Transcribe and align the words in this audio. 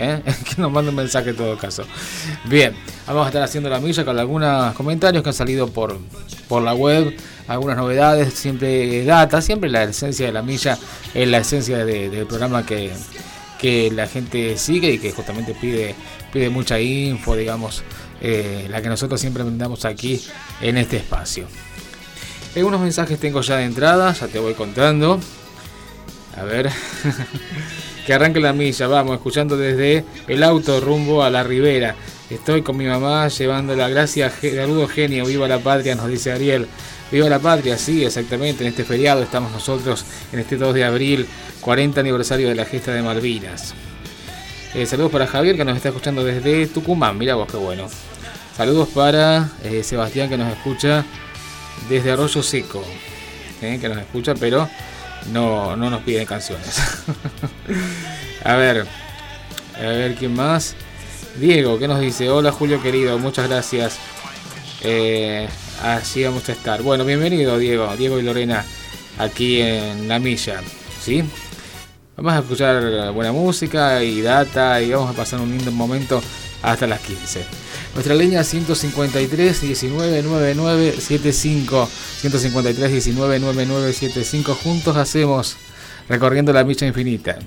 ¿eh? 0.00 0.22
que 0.44 0.60
nos 0.60 0.70
mande 0.72 0.90
un 0.90 0.96
mensaje 0.96 1.30
en 1.30 1.36
todo 1.36 1.56
caso. 1.56 1.84
Bien, 2.44 2.74
vamos 3.06 3.24
a 3.24 3.28
estar 3.28 3.42
haciendo 3.42 3.68
la 3.68 3.80
milla 3.80 4.04
con 4.04 4.18
algunos 4.18 4.74
comentarios 4.74 5.22
que 5.22 5.28
han 5.30 5.34
salido 5.34 5.68
por, 5.68 5.98
por 6.48 6.62
la 6.62 6.74
web, 6.74 7.16
algunas 7.48 7.76
novedades, 7.76 8.34
siempre 8.34 9.04
data, 9.04 9.40
siempre 9.42 9.70
la 9.70 9.84
esencia 9.84 10.26
de 10.26 10.32
la 10.32 10.42
milla 10.42 10.78
es 11.14 11.28
la 11.28 11.38
esencia 11.38 11.84
del 11.84 12.26
programa 12.26 12.64
que, 12.64 12.92
que 13.58 13.90
la 13.90 14.06
gente 14.06 14.56
sigue 14.56 14.92
y 14.92 14.98
que 14.98 15.12
justamente 15.12 15.54
pide, 15.54 15.94
pide 16.32 16.48
mucha 16.48 16.80
info, 16.80 17.36
digamos, 17.36 17.82
eh, 18.20 18.66
la 18.70 18.80
que 18.80 18.88
nosotros 18.88 19.20
siempre 19.20 19.42
brindamos 19.42 19.84
aquí 19.84 20.20
en 20.60 20.78
este 20.78 20.96
espacio. 20.96 21.46
Algunos 22.56 22.80
mensajes 22.80 23.18
tengo 23.20 23.42
ya 23.42 23.56
de 23.56 23.64
entrada, 23.64 24.12
ya 24.12 24.26
te 24.26 24.38
voy 24.38 24.54
contando. 24.54 25.20
A 26.36 26.42
ver. 26.44 26.70
que 28.06 28.12
arranque 28.12 28.40
la 28.40 28.52
milla, 28.52 28.86
vamos, 28.86 29.16
escuchando 29.16 29.56
desde 29.56 30.04
el 30.28 30.42
auto 30.42 30.80
rumbo 30.80 31.22
a 31.22 31.30
la 31.30 31.42
ribera. 31.42 31.94
Estoy 32.28 32.62
con 32.62 32.76
mi 32.76 32.86
mamá 32.86 33.28
llevando 33.28 33.74
la 33.74 33.88
gracia, 33.88 34.30
saludo 34.30 34.86
genio, 34.86 35.26
viva 35.26 35.48
la 35.48 35.58
patria, 35.58 35.94
nos 35.94 36.08
dice 36.08 36.32
Ariel. 36.32 36.66
Viva 37.10 37.28
la 37.28 37.40
patria, 37.40 37.76
sí, 37.76 38.04
exactamente, 38.04 38.62
en 38.62 38.70
este 38.70 38.84
feriado 38.84 39.22
estamos 39.22 39.50
nosotros, 39.50 40.04
en 40.32 40.38
este 40.38 40.56
2 40.56 40.74
de 40.74 40.84
abril, 40.84 41.26
40 41.60 41.98
aniversario 41.98 42.48
de 42.48 42.54
la 42.54 42.64
gesta 42.64 42.92
de 42.92 43.02
Malvinas. 43.02 43.74
Eh, 44.74 44.86
saludos 44.86 45.10
para 45.10 45.26
Javier 45.26 45.56
que 45.56 45.64
nos 45.64 45.76
está 45.76 45.88
escuchando 45.88 46.22
desde 46.22 46.68
Tucumán, 46.68 47.18
mira 47.18 47.34
vos 47.34 47.50
qué 47.50 47.56
bueno. 47.56 47.88
Saludos 48.56 48.90
para 48.90 49.50
eh, 49.64 49.82
Sebastián 49.82 50.28
que 50.28 50.36
nos 50.36 50.52
escucha 50.52 51.04
desde 51.88 52.12
Arroyo 52.12 52.42
Seco, 52.44 52.84
eh, 53.62 53.78
que 53.80 53.88
nos 53.88 53.98
escucha, 53.98 54.36
pero 54.36 54.68
no, 55.32 55.76
no 55.76 55.90
nos 55.90 56.02
piden 56.02 56.26
canciones. 56.26 56.80
a 58.44 58.54
ver, 58.56 58.86
a 59.76 59.80
ver 59.80 60.14
quién 60.14 60.34
más. 60.34 60.74
Diego, 61.36 61.78
¿qué 61.78 61.88
nos 61.88 62.00
dice? 62.00 62.28
Hola 62.28 62.52
Julio 62.52 62.82
querido, 62.82 63.18
muchas 63.18 63.48
gracias. 63.48 63.98
Eh, 64.82 65.48
así 65.82 66.24
vamos 66.24 66.48
a 66.48 66.52
estar. 66.52 66.82
Bueno, 66.82 67.04
bienvenido 67.04 67.58
Diego, 67.58 67.96
Diego 67.96 68.18
y 68.18 68.22
Lorena, 68.22 68.64
aquí 69.18 69.60
en 69.60 70.08
La 70.08 70.18
Milla. 70.18 70.60
¿sí? 71.00 71.24
Vamos 72.16 72.32
a 72.34 72.38
escuchar 72.40 73.12
buena 73.12 73.32
música 73.32 74.02
y 74.02 74.20
data 74.20 74.80
y 74.82 74.90
vamos 74.90 75.10
a 75.10 75.14
pasar 75.14 75.40
un 75.40 75.50
lindo 75.50 75.72
momento 75.72 76.20
hasta 76.62 76.86
las 76.86 77.00
15. 77.00 77.59
Nuestra 77.94 78.14
línea 78.14 78.44
153 78.44 79.60
19 79.62 80.22
99 80.22 80.92
75 81.00 81.88
153 82.20 82.92
19 82.92 83.40
99 83.40 83.92
75 83.92 84.54
juntos 84.54 84.96
hacemos 84.96 85.56
recorriendo 86.08 86.52
la 86.52 86.64
milla 86.64 86.86
infinita. 86.86 87.38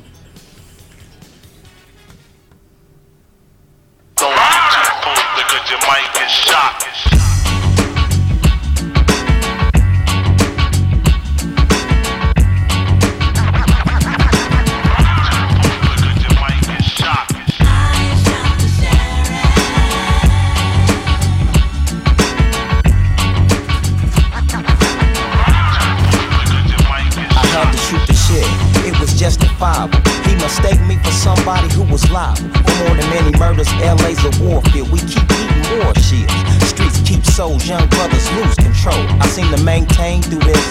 He 29.73 30.35
mistake 30.35 30.79
me 30.85 30.97
for 31.01 31.11
somebody 31.11 31.67
who 31.73 31.83
was 31.83 32.09
liable. 32.11 32.49
For 32.61 32.73
more 32.85 32.95
than 32.95 33.09
many 33.09 33.31
murders, 33.37 33.71
LA's 33.81 34.21
a 34.21 34.31
warfield. 34.43 34.89
We 34.91 34.99
keep 34.99 35.25
eating 35.25 35.63
war 35.81 35.93
shit. 35.97 36.29
Streets 36.69 37.01
keep 37.01 37.25
souls, 37.25 37.67
young 37.67 37.87
brothers 37.89 38.29
lose 38.37 38.55
control. 38.55 39.01
I 39.19 39.27
seem 39.27 39.49
to 39.55 39.61
maintain 39.63 40.21
through 40.21 40.45
this. 40.45 40.65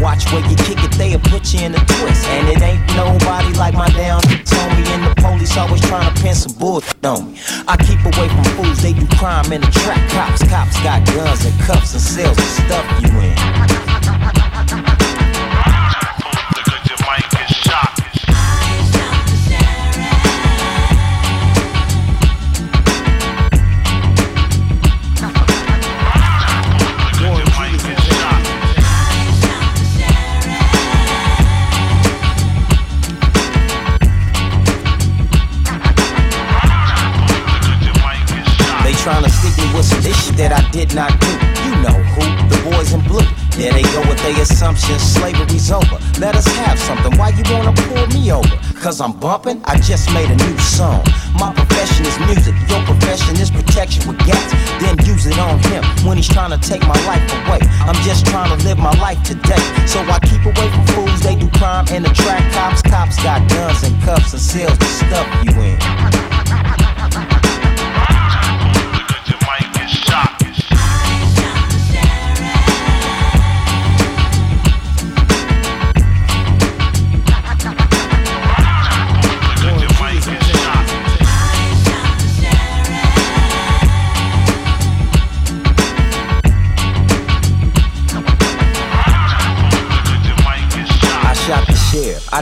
Watch 0.00 0.30
where 0.30 0.44
you 0.46 0.56
kick 0.56 0.78
it, 0.78 0.92
they'll 0.92 1.18
put 1.18 1.52
you 1.54 1.66
in 1.66 1.74
a 1.74 1.82
twist. 1.98 2.26
And 2.28 2.48
it 2.48 2.62
ain't 2.62 2.86
nobody 2.94 3.52
like 3.58 3.74
my 3.74 3.90
down 3.90 4.22
told 4.22 4.70
me. 4.78 4.84
And 4.94 5.02
the 5.04 5.14
police 5.20 5.56
always 5.56 5.80
trying 5.82 6.06
to 6.12 6.22
pin 6.22 6.34
some 6.34 6.52
bullshit 6.58 7.04
on 7.04 7.32
me. 7.32 7.40
I 7.66 7.76
keep 7.76 7.98
away 8.04 8.28
from 8.28 8.44
fools, 8.54 8.78
they 8.82 8.92
do 8.92 9.06
crime 9.18 9.52
in 9.52 9.60
the 9.60 9.70
trap. 9.82 9.98
Cops, 10.10 10.42
cops 10.48 10.78
got 10.82 11.04
guns 11.06 11.44
and 11.44 11.58
cuffs 11.66 11.92
and 11.94 12.02
cells 12.02 12.36
to 12.36 12.42
stuff 12.62 12.86
you 13.02 13.10
in. 13.20 14.45
Cause 48.86 49.00
I'm 49.00 49.18
bumping, 49.18 49.60
I 49.64 49.80
just 49.80 50.12
made 50.14 50.30
a 50.30 50.36
new 50.36 50.58
song. 50.58 51.02
My 51.40 51.52
profession 51.52 52.06
is 52.06 52.18
music, 52.20 52.54
your 52.68 52.80
profession 52.84 53.36
is 53.36 53.50
protection 53.50 54.06
with 54.06 54.18
gas. 54.24 54.52
Then 54.80 54.96
use 55.04 55.26
it 55.26 55.38
on 55.38 55.58
him 55.70 55.82
when 56.06 56.16
he's 56.16 56.28
trying 56.28 56.52
to 56.54 56.58
take 56.68 56.82
my 56.82 56.98
life 57.04 57.24
away. 57.42 57.58
I'm 57.82 57.96
just 58.04 58.26
trying 58.26 58.56
to 58.56 58.64
live 58.64 58.78
my 58.78 58.94
life 59.00 59.22
today. 59.24 59.62
So 59.86 60.00
I 60.06 60.20
keep 60.20 60.44
away 60.44 60.68
from 60.70 60.86
fools, 60.94 61.20
they 61.20 61.34
do 61.34 61.48
crime 61.58 61.86
and 61.90 62.06
attract 62.06 62.54
cops. 62.54 62.82
Cops 62.82 63.16
got 63.22 63.48
guns 63.50 63.82
and 63.82 64.00
cuffs 64.02 64.32
and 64.32 64.42
seals 64.42 64.78
to 64.78 64.84
stuff 64.84 65.26
you 65.44 65.52
in. 65.62 66.85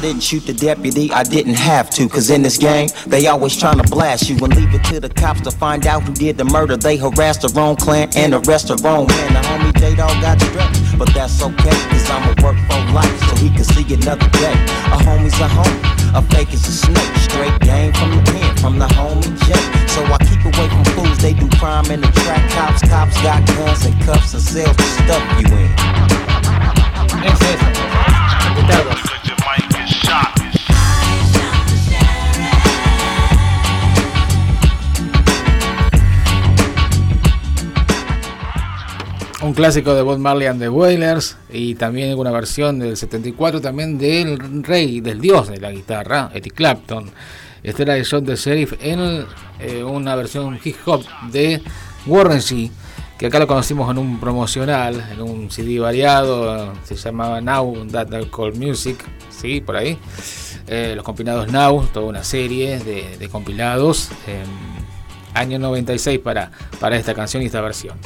Didn't 0.04 0.22
shoot 0.22 0.44
the 0.44 0.52
deputy, 0.52 1.10
I 1.10 1.22
didn't 1.22 1.54
have 1.54 1.88
to. 1.96 2.06
Cause 2.10 2.28
in 2.28 2.42
this 2.42 2.58
game, 2.58 2.88
they 3.06 3.26
always 3.26 3.56
trying 3.56 3.78
to 3.78 3.88
blast 3.88 4.28
you 4.28 4.36
and 4.44 4.54
leave 4.54 4.74
it 4.74 4.84
to 4.92 5.00
the 5.00 5.08
cops 5.08 5.40
to 5.42 5.50
find 5.50 5.86
out 5.86 6.02
who 6.02 6.12
did 6.12 6.36
the 6.36 6.44
murder. 6.44 6.76
They 6.76 6.98
harassed 6.98 7.40
the 7.40 7.48
wrong 7.56 7.74
clan 7.74 8.10
and 8.14 8.34
arrest 8.34 8.68
the 8.68 8.76
wrong 8.84 9.06
man. 9.08 9.32
The 9.32 9.40
homie 9.40 9.72
J 9.80 9.96
Dog 9.96 10.12
got 10.20 10.38
stressed, 10.42 10.98
but 10.98 11.08
that's 11.14 11.40
okay. 11.40 11.76
Cause 11.88 12.10
I'ma 12.10 12.36
work 12.44 12.58
for 12.68 12.84
life 12.92 13.16
so 13.28 13.36
he 13.36 13.48
can 13.48 13.64
see 13.64 13.86
another 13.94 14.28
day. 14.44 14.52
A 14.92 15.00
homie's 15.08 15.40
a 15.40 15.48
homie, 15.48 15.80
a 16.12 16.20
fake 16.36 16.52
is 16.52 16.68
a 16.68 16.72
snake. 16.84 17.16
Straight 17.24 17.58
game 17.60 17.94
from 17.94 18.10
the 18.12 18.22
pen, 18.28 18.56
from 18.58 18.78
the 18.78 18.88
homie 18.92 19.32
J. 19.48 19.56
So 19.88 20.04
I 20.04 20.20
keep 20.28 20.44
away 20.44 20.68
from 20.68 20.84
fools, 20.92 21.16
they 21.24 21.32
do 21.32 21.48
crime 21.56 21.88
in 21.90 22.02
the 22.02 22.12
track. 22.20 22.44
Cops, 22.52 22.82
cops 22.84 23.16
got 23.22 23.40
guns 23.56 23.86
and 23.86 23.96
cuffs 24.04 24.34
and 24.34 24.42
cells 24.42 24.76
to 24.76 24.84
stuff 25.00 25.24
you 25.40 25.48
in. 25.48 25.72
Es 27.24 27.40
eso. 27.40 29.23
Un 39.44 39.52
clásico 39.52 39.92
de 39.94 40.00
Bob 40.00 40.18
Marley 40.18 40.46
and 40.46 40.58
the 40.58 40.70
Wailers 40.70 41.36
y 41.52 41.74
también 41.74 42.18
una 42.18 42.30
versión 42.30 42.78
del 42.78 42.96
74 42.96 43.60
también 43.60 43.98
del 43.98 44.62
rey, 44.62 45.02
del 45.02 45.20
dios 45.20 45.48
de 45.48 45.58
la 45.58 45.70
guitarra, 45.70 46.30
Eric 46.32 46.54
Clapton. 46.54 47.10
Esta 47.62 47.82
era 47.82 47.94
de 47.94 48.06
John 48.10 48.24
the 48.24 48.36
Sheriff 48.36 48.72
en 48.80 49.26
eh, 49.60 49.84
una 49.84 50.16
versión 50.16 50.58
hip 50.64 50.76
hop 50.86 51.04
de 51.30 51.60
Warren 52.06 52.38
G, 52.38 52.70
que 53.24 53.28
acá 53.28 53.38
lo 53.38 53.46
conocimos 53.46 53.90
en 53.90 53.96
un 53.96 54.20
promocional, 54.20 55.02
en 55.10 55.22
un 55.22 55.50
CD 55.50 55.78
variado, 55.78 56.74
se 56.84 56.94
llamaba 56.94 57.40
Now 57.40 57.86
That 57.90 58.08
I 58.20 58.26
Call 58.26 58.52
Music, 58.52 59.02
sí, 59.30 59.62
por 59.62 59.76
ahí. 59.76 59.98
Eh, 60.66 60.92
los 60.94 61.02
compilados 61.02 61.50
Now, 61.50 61.86
toda 61.86 62.04
una 62.04 62.22
serie 62.22 62.80
de, 62.80 63.26
compilados, 63.30 64.10
año 65.32 65.58
96 65.58 66.18
para, 66.18 66.50
para 66.78 66.98
esta 66.98 67.14
canción 67.14 67.42
y 67.42 67.46
esta 67.46 67.62
versión. 67.62 67.96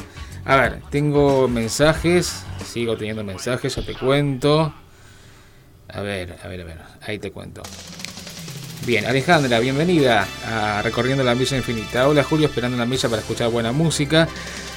A 0.44 0.54
ver, 0.54 0.82
tengo 0.88 1.48
mensajes. 1.48 2.44
Sigo 2.64 2.96
teniendo 2.96 3.24
mensajes, 3.24 3.74
ya 3.74 3.84
te 3.84 3.94
cuento. 3.94 4.72
A 5.88 6.00
ver, 6.00 6.38
a 6.44 6.46
ver, 6.46 6.60
a 6.60 6.64
ver. 6.64 6.78
Ahí 7.04 7.18
te 7.18 7.32
cuento. 7.32 7.64
Bien, 8.86 9.04
Alejandra, 9.06 9.58
bienvenida 9.58 10.26
a 10.46 10.80
Recorriendo 10.82 11.22
la 11.22 11.34
Milla 11.34 11.56
Infinita. 11.56 12.08
Hola 12.08 12.22
Julio, 12.22 12.46
esperando 12.46 12.76
la 12.76 12.86
milla 12.86 13.08
para 13.08 13.20
escuchar 13.20 13.50
buena 13.50 13.72
música. 13.72 14.28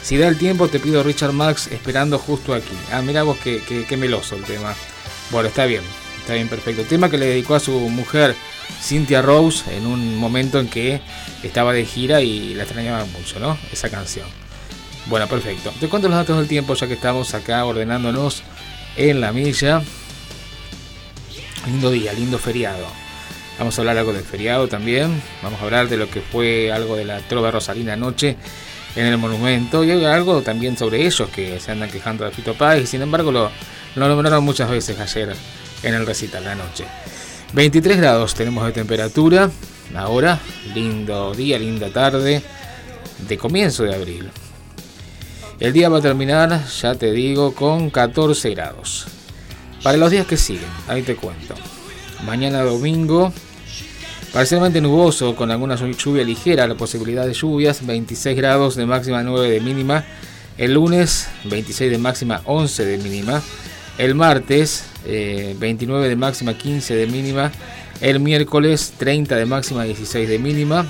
Si 0.01 0.17
da 0.17 0.27
el 0.27 0.37
tiempo, 0.37 0.67
te 0.67 0.79
pido 0.79 1.03
Richard 1.03 1.31
Marx 1.31 1.67
esperando 1.67 2.17
justo 2.17 2.53
aquí. 2.53 2.75
Ah, 2.91 3.01
mira 3.01 3.23
vos 3.23 3.37
qué, 3.43 3.61
qué, 3.87 3.97
meloso 3.97 4.35
el 4.35 4.43
tema. 4.43 4.73
Bueno, 5.29 5.47
está 5.47 5.65
bien, 5.65 5.83
está 6.19 6.33
bien, 6.33 6.49
perfecto. 6.49 6.83
Tema 6.83 7.09
que 7.09 7.17
le 7.17 7.27
dedicó 7.27 7.55
a 7.55 7.59
su 7.59 7.71
mujer 7.71 8.35
Cynthia 8.81 9.21
Rose 9.21 9.63
en 9.77 9.85
un 9.85 10.17
momento 10.17 10.59
en 10.59 10.67
que 10.67 11.01
estaba 11.43 11.71
de 11.71 11.85
gira 11.85 12.21
y 12.21 12.53
la 12.55 12.63
extrañaba 12.63 13.05
mucho, 13.05 13.39
¿no? 13.39 13.57
Esa 13.71 13.89
canción. 13.89 14.27
Bueno, 15.05 15.27
perfecto. 15.27 15.71
Te 15.79 15.87
cuento 15.87 16.09
los 16.09 16.17
datos 16.17 16.37
del 16.37 16.47
tiempo 16.47 16.73
ya 16.73 16.87
que 16.87 16.95
estamos 16.95 17.33
acá 17.33 17.63
ordenándonos 17.63 18.43
en 18.97 19.21
la 19.21 19.31
milla. 19.31 19.83
Lindo 21.65 21.91
día, 21.91 22.11
lindo 22.13 22.39
feriado. 22.39 23.00
Vamos 23.61 23.77
a 23.77 23.81
hablar 23.83 23.99
algo 23.99 24.11
del 24.11 24.23
feriado 24.23 24.67
también. 24.67 25.21
Vamos 25.43 25.61
a 25.61 25.65
hablar 25.65 25.87
de 25.87 25.95
lo 25.95 26.09
que 26.09 26.19
fue 26.19 26.71
algo 26.71 26.95
de 26.95 27.05
la 27.05 27.19
trova 27.19 27.51
rosalina 27.51 27.93
anoche 27.93 28.35
en 28.95 29.05
el 29.05 29.19
monumento. 29.19 29.83
Y 29.83 29.91
algo 30.03 30.41
también 30.41 30.75
sobre 30.75 31.05
ellos 31.05 31.29
que 31.29 31.59
se 31.59 31.71
andan 31.71 31.91
quejando 31.91 32.25
de 32.25 32.31
Fito 32.31 32.55
Páez. 32.55 32.85
Y 32.85 32.87
sin 32.87 33.03
embargo 33.03 33.31
lo, 33.31 33.51
lo 33.93 34.07
nombraron 34.07 34.43
muchas 34.43 34.67
veces 34.67 34.99
ayer 34.99 35.35
en 35.83 35.93
el 35.93 36.07
recital 36.07 36.43
la 36.43 36.55
noche. 36.55 36.85
23 37.53 37.97
grados 37.97 38.33
tenemos 38.33 38.65
de 38.65 38.71
temperatura. 38.71 39.51
Ahora, 39.95 40.39
lindo 40.73 41.31
día, 41.35 41.59
linda 41.59 41.93
tarde 41.93 42.41
de 43.27 43.37
comienzo 43.37 43.83
de 43.83 43.93
abril. 43.93 44.31
El 45.59 45.71
día 45.71 45.87
va 45.87 45.99
a 45.99 46.01
terminar, 46.01 46.65
ya 46.65 46.95
te 46.95 47.11
digo, 47.11 47.53
con 47.53 47.91
14 47.91 48.55
grados. 48.55 49.05
Para 49.83 49.99
los 49.99 50.09
días 50.09 50.25
que 50.25 50.35
siguen, 50.35 50.65
ahí 50.87 51.03
te 51.03 51.15
cuento. 51.15 51.53
Mañana 52.25 52.63
domingo 52.63 53.31
Parcialmente 54.33 54.79
nuboso, 54.79 55.35
con 55.35 55.51
alguna 55.51 55.75
lluvia 55.75 56.23
ligera, 56.23 56.65
la 56.65 56.75
posibilidad 56.75 57.25
de 57.27 57.33
lluvias, 57.33 57.85
26 57.85 58.37
grados 58.37 58.77
de 58.77 58.85
máxima, 58.85 59.23
9 59.23 59.51
de 59.51 59.59
mínima. 59.59 60.05
El 60.57 60.75
lunes, 60.75 61.27
26 61.43 61.91
de 61.91 61.97
máxima, 61.97 62.41
11 62.45 62.85
de 62.85 62.97
mínima. 62.97 63.41
El 63.97 64.15
martes, 64.15 64.85
29 65.03 66.05
eh, 66.05 66.09
de 66.09 66.15
máxima, 66.15 66.53
15 66.53 66.95
de 66.95 67.07
mínima. 67.07 67.51
El 67.99 68.21
miércoles, 68.21 68.93
30 68.97 69.35
de 69.35 69.45
máxima, 69.45 69.83
16 69.83 70.29
de 70.29 70.39
mínima. 70.39 70.85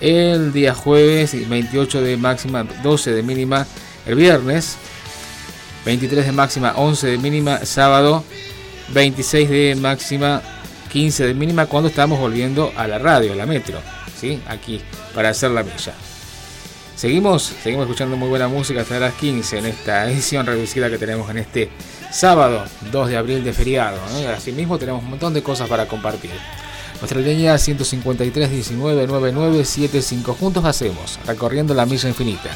El 0.00 0.54
día 0.54 0.72
jueves, 0.72 1.36
28 1.46 2.00
de 2.00 2.16
máxima, 2.16 2.64
12 2.82 3.12
de 3.12 3.22
mínima. 3.22 3.66
El 4.06 4.14
viernes, 4.14 4.76
23 5.84 6.24
de 6.24 6.32
máxima, 6.32 6.72
11 6.74 7.06
de 7.06 7.18
mínima. 7.18 7.66
Sábado, 7.66 8.24
26 8.94 9.50
de 9.50 9.76
máxima, 9.78 10.42
15 10.90 11.26
de 11.26 11.34
mínima 11.34 11.66
cuando 11.66 11.88
estamos 11.88 12.18
volviendo 12.18 12.72
a 12.76 12.86
la 12.86 12.98
radio, 12.98 13.32
a 13.32 13.36
la 13.36 13.46
metro, 13.46 13.80
¿sí? 14.18 14.40
aquí 14.48 14.80
para 15.14 15.30
hacer 15.30 15.50
la 15.50 15.62
milla. 15.62 15.94
Seguimos, 16.96 17.54
seguimos 17.62 17.84
escuchando 17.84 18.16
muy 18.16 18.28
buena 18.28 18.46
música 18.48 18.82
hasta 18.82 18.98
las 18.98 19.14
15 19.14 19.58
en 19.58 19.66
esta 19.66 20.10
edición 20.10 20.44
reducida 20.44 20.90
que 20.90 20.98
tenemos 20.98 21.30
en 21.30 21.38
este 21.38 21.70
sábado 22.10 22.64
2 22.92 23.08
de 23.08 23.16
abril 23.16 23.42
de 23.42 23.54
feriado. 23.54 23.98
¿no? 24.12 24.28
Asimismo 24.28 24.78
tenemos 24.78 25.02
un 25.02 25.10
montón 25.10 25.32
de 25.32 25.42
cosas 25.42 25.68
para 25.68 25.86
compartir. 25.86 26.32
Nuestra 27.00 27.18
línea 27.18 27.56
153 27.56 28.50
19 28.50 29.06
9975 29.06 30.34
juntos 30.34 30.64
hacemos, 30.66 31.18
recorriendo 31.26 31.72
la 31.72 31.86
milla 31.86 32.10
infinita. 32.10 32.50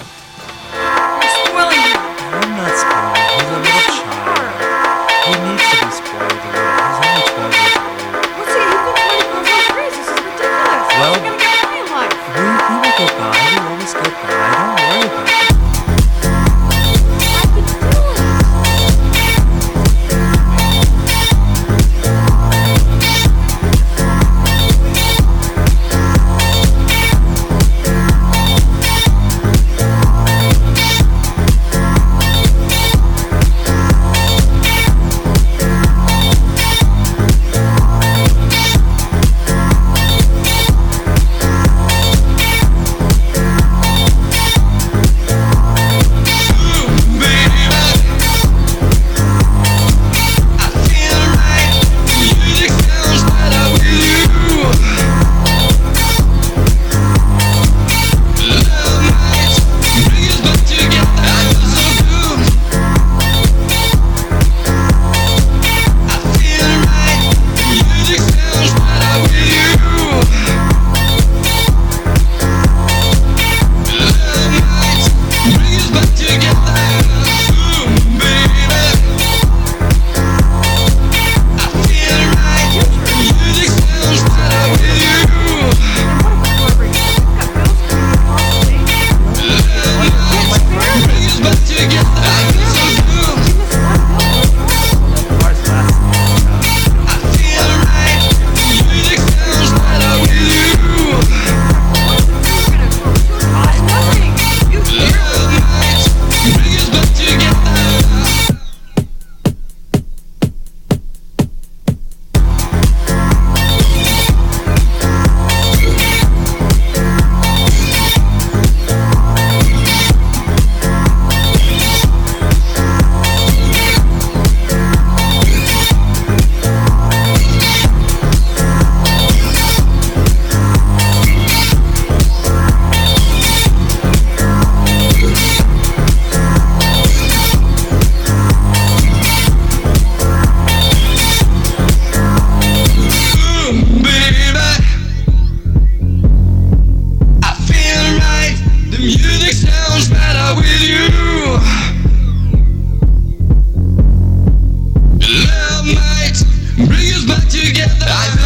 I 158.07 158.44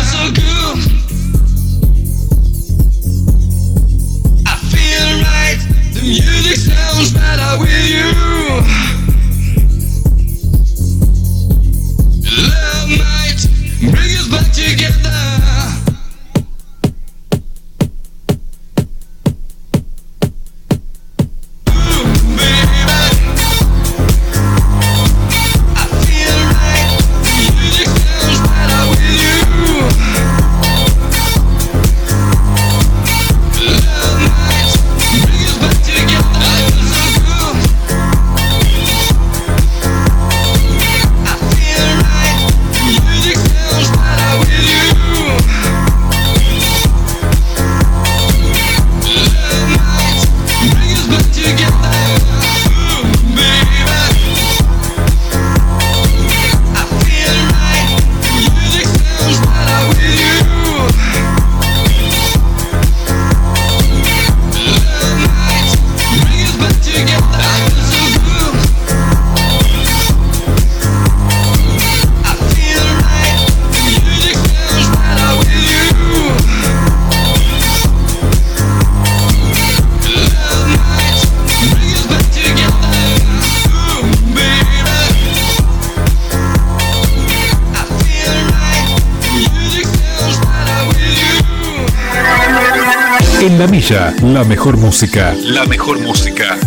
En 93.40 93.56
la 93.56 93.68
milla, 93.68 94.12
la 94.20 94.42
mejor 94.42 94.76
música. 94.76 95.32
La 95.44 95.64
mejor 95.64 96.00
música. 96.00 96.58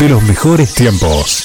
De 0.00 0.08
los 0.08 0.22
mejores 0.22 0.72
tiempos. 0.72 1.44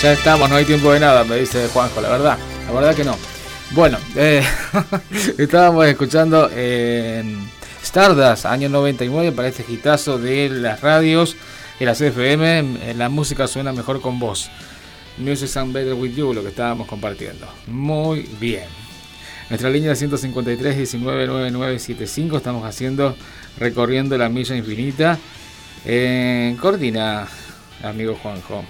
Ya 0.00 0.12
estamos, 0.12 0.48
no 0.48 0.54
hay 0.54 0.64
tiempo 0.64 0.92
de 0.92 1.00
nada, 1.00 1.24
me 1.24 1.40
dice 1.40 1.68
Juanjo, 1.72 2.00
la 2.00 2.08
verdad. 2.08 2.38
La 2.68 2.72
verdad 2.72 2.94
que 2.94 3.02
no. 3.02 3.16
Bueno, 3.72 3.98
eh, 4.14 4.44
estábamos 5.38 5.86
escuchando 5.86 6.48
en 6.54 7.50
Stardust, 7.82 8.46
año 8.46 8.68
99, 8.68 9.32
para 9.32 9.48
este 9.48 9.64
gitazo 9.64 10.18
de 10.18 10.50
las 10.50 10.82
radios 10.82 11.34
y 11.80 11.84
las 11.84 12.00
FM. 12.00 12.94
La 12.94 13.08
música 13.08 13.48
suena 13.48 13.72
mejor 13.72 14.00
con 14.00 14.20
voz. 14.20 14.52
Music 15.18 15.48
Sound 15.48 15.72
Better 15.72 15.94
With 15.94 16.14
You, 16.14 16.32
lo 16.32 16.42
que 16.42 16.48
estábamos 16.48 16.86
compartiendo. 16.86 17.46
Muy 17.66 18.28
bien. 18.40 18.64
Nuestra 19.50 19.70
línea 19.70 19.94
153 19.94 20.94
199975 20.94 22.36
estamos 22.36 22.64
haciendo 22.64 23.16
recorriendo 23.58 24.16
la 24.18 24.28
milla 24.28 24.54
infinita. 24.54 25.18
en 25.84 26.56
coordina, 26.56 27.26
amigo 27.82 28.14
Juanjo. 28.22 28.64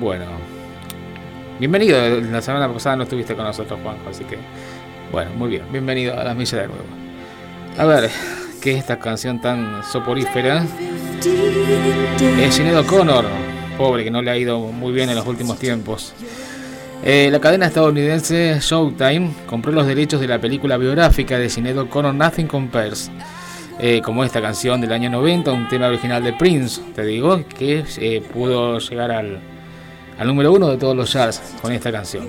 Bueno, 0.00 0.24
bienvenido. 1.58 1.98
La 2.20 2.40
semana 2.40 2.72
pasada 2.72 2.96
no 2.96 3.02
estuviste 3.02 3.34
con 3.34 3.44
nosotros, 3.44 3.78
Juanjo, 3.82 4.08
así 4.08 4.24
que, 4.24 4.38
bueno, 5.10 5.32
muy 5.32 5.50
bien. 5.50 5.64
Bienvenido 5.70 6.18
a 6.18 6.24
la 6.24 6.34
milla 6.34 6.58
de 6.58 6.68
nuevo. 6.68 6.84
A 7.76 7.84
ver, 7.84 8.10
¿qué 8.62 8.72
es 8.72 8.78
esta 8.78 8.98
canción 8.98 9.40
tan 9.40 9.82
soporífera? 9.84 10.64
Es 12.40 12.54
Sinead 12.54 12.84
Connor, 12.86 13.26
pobre 13.72 14.04
que 14.04 14.10
no 14.10 14.22
le 14.22 14.30
ha 14.30 14.36
ido 14.36 14.58
muy 14.58 14.92
bien 14.92 15.10
en 15.10 15.16
los 15.16 15.26
últimos 15.26 15.58
tiempos. 15.58 16.14
Eh, 17.04 17.30
la 17.32 17.40
cadena 17.40 17.66
estadounidense 17.66 18.58
Showtime 18.60 19.30
compró 19.46 19.72
los 19.72 19.86
derechos 19.88 20.20
de 20.20 20.28
la 20.28 20.40
película 20.40 20.76
biográfica 20.76 21.36
de 21.36 21.50
Sinead 21.50 21.76
O'Connor 21.78 22.14
Nothing 22.14 22.46
Compares, 22.46 23.10
eh, 23.80 24.00
como 24.04 24.22
esta 24.22 24.40
canción 24.40 24.80
del 24.80 24.92
año 24.92 25.10
90, 25.10 25.50
un 25.50 25.68
tema 25.68 25.88
original 25.88 26.22
de 26.22 26.32
Prince, 26.32 26.80
te 26.94 27.04
digo, 27.04 27.44
que 27.58 27.84
eh, 27.98 28.22
pudo 28.32 28.78
llegar 28.78 29.10
al, 29.10 29.40
al 30.16 30.26
número 30.28 30.52
uno 30.52 30.68
de 30.68 30.76
todos 30.76 30.94
los 30.94 31.10
charts 31.10 31.42
con 31.60 31.72
esta 31.72 31.90
canción, 31.90 32.28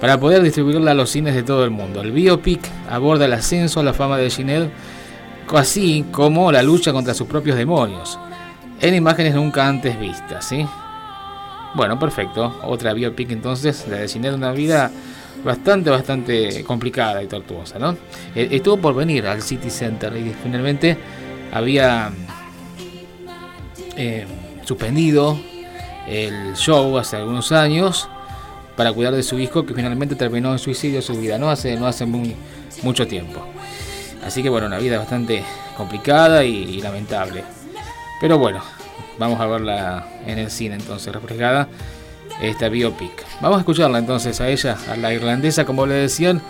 para 0.00 0.18
poder 0.18 0.42
distribuirla 0.42 0.90
a 0.90 0.94
los 0.94 1.10
cines 1.10 1.36
de 1.36 1.44
todo 1.44 1.64
el 1.64 1.70
mundo. 1.70 2.00
El 2.00 2.10
biopic 2.10 2.62
aborda 2.88 3.26
el 3.26 3.32
ascenso 3.32 3.78
a 3.78 3.84
la 3.84 3.92
fama 3.92 4.18
de 4.18 4.28
Sinead, 4.28 4.70
así 5.54 6.04
como 6.10 6.50
la 6.50 6.64
lucha 6.64 6.92
contra 6.92 7.14
sus 7.14 7.28
propios 7.28 7.56
demonios, 7.56 8.18
en 8.80 8.94
imágenes 8.94 9.34
nunca 9.34 9.66
antes 9.66 9.98
vistas, 9.98 10.44
¿sí? 10.46 10.66
Bueno, 11.74 11.98
perfecto. 11.98 12.60
Otra 12.64 12.92
biopic 12.92 13.30
entonces, 13.30 13.86
la 13.88 13.98
de 13.98 14.08
Sinead, 14.08 14.34
una 14.34 14.52
vida 14.52 14.90
bastante, 15.44 15.90
bastante 15.90 16.64
complicada 16.64 17.22
y 17.22 17.26
tortuosa, 17.26 17.78
¿no? 17.78 17.96
Eh, 18.34 18.48
estuvo 18.50 18.76
por 18.78 18.94
venir 18.94 19.26
al 19.26 19.42
City 19.42 19.70
Center 19.70 20.16
y 20.16 20.34
finalmente 20.42 20.96
había 21.52 22.10
eh, 23.96 24.26
suspendido 24.64 25.38
el 26.08 26.54
show 26.56 26.98
hace 26.98 27.16
algunos 27.16 27.52
años 27.52 28.08
para 28.76 28.92
cuidar 28.92 29.14
de 29.14 29.22
su 29.22 29.38
hijo 29.38 29.64
que 29.66 29.74
finalmente 29.74 30.16
terminó 30.16 30.52
en 30.52 30.58
suicidio 30.58 31.02
su 31.02 31.14
vida, 31.14 31.38
no 31.38 31.50
hace, 31.50 31.76
no 31.76 31.86
hace 31.86 32.06
muy, 32.06 32.34
mucho 32.82 33.06
tiempo. 33.06 33.46
Así 34.24 34.42
que 34.42 34.48
bueno, 34.48 34.66
una 34.66 34.78
vida 34.78 34.98
bastante 34.98 35.42
complicada 35.76 36.44
y 36.44 36.80
lamentable. 36.80 37.44
Pero 38.20 38.38
bueno, 38.38 38.62
Vamos 39.20 39.38
a 39.38 39.46
verla 39.46 40.06
en 40.26 40.38
el 40.38 40.50
cine 40.50 40.76
entonces, 40.76 41.12
refrescada, 41.12 41.68
esta 42.40 42.70
biopic. 42.70 43.10
Vamos 43.42 43.58
a 43.58 43.60
escucharla 43.60 43.98
entonces 43.98 44.40
a 44.40 44.48
ella, 44.48 44.78
a 44.90 44.96
la 44.96 45.12
irlandesa, 45.12 45.66
como 45.66 45.84
le 45.84 45.92
decían, 45.92 46.40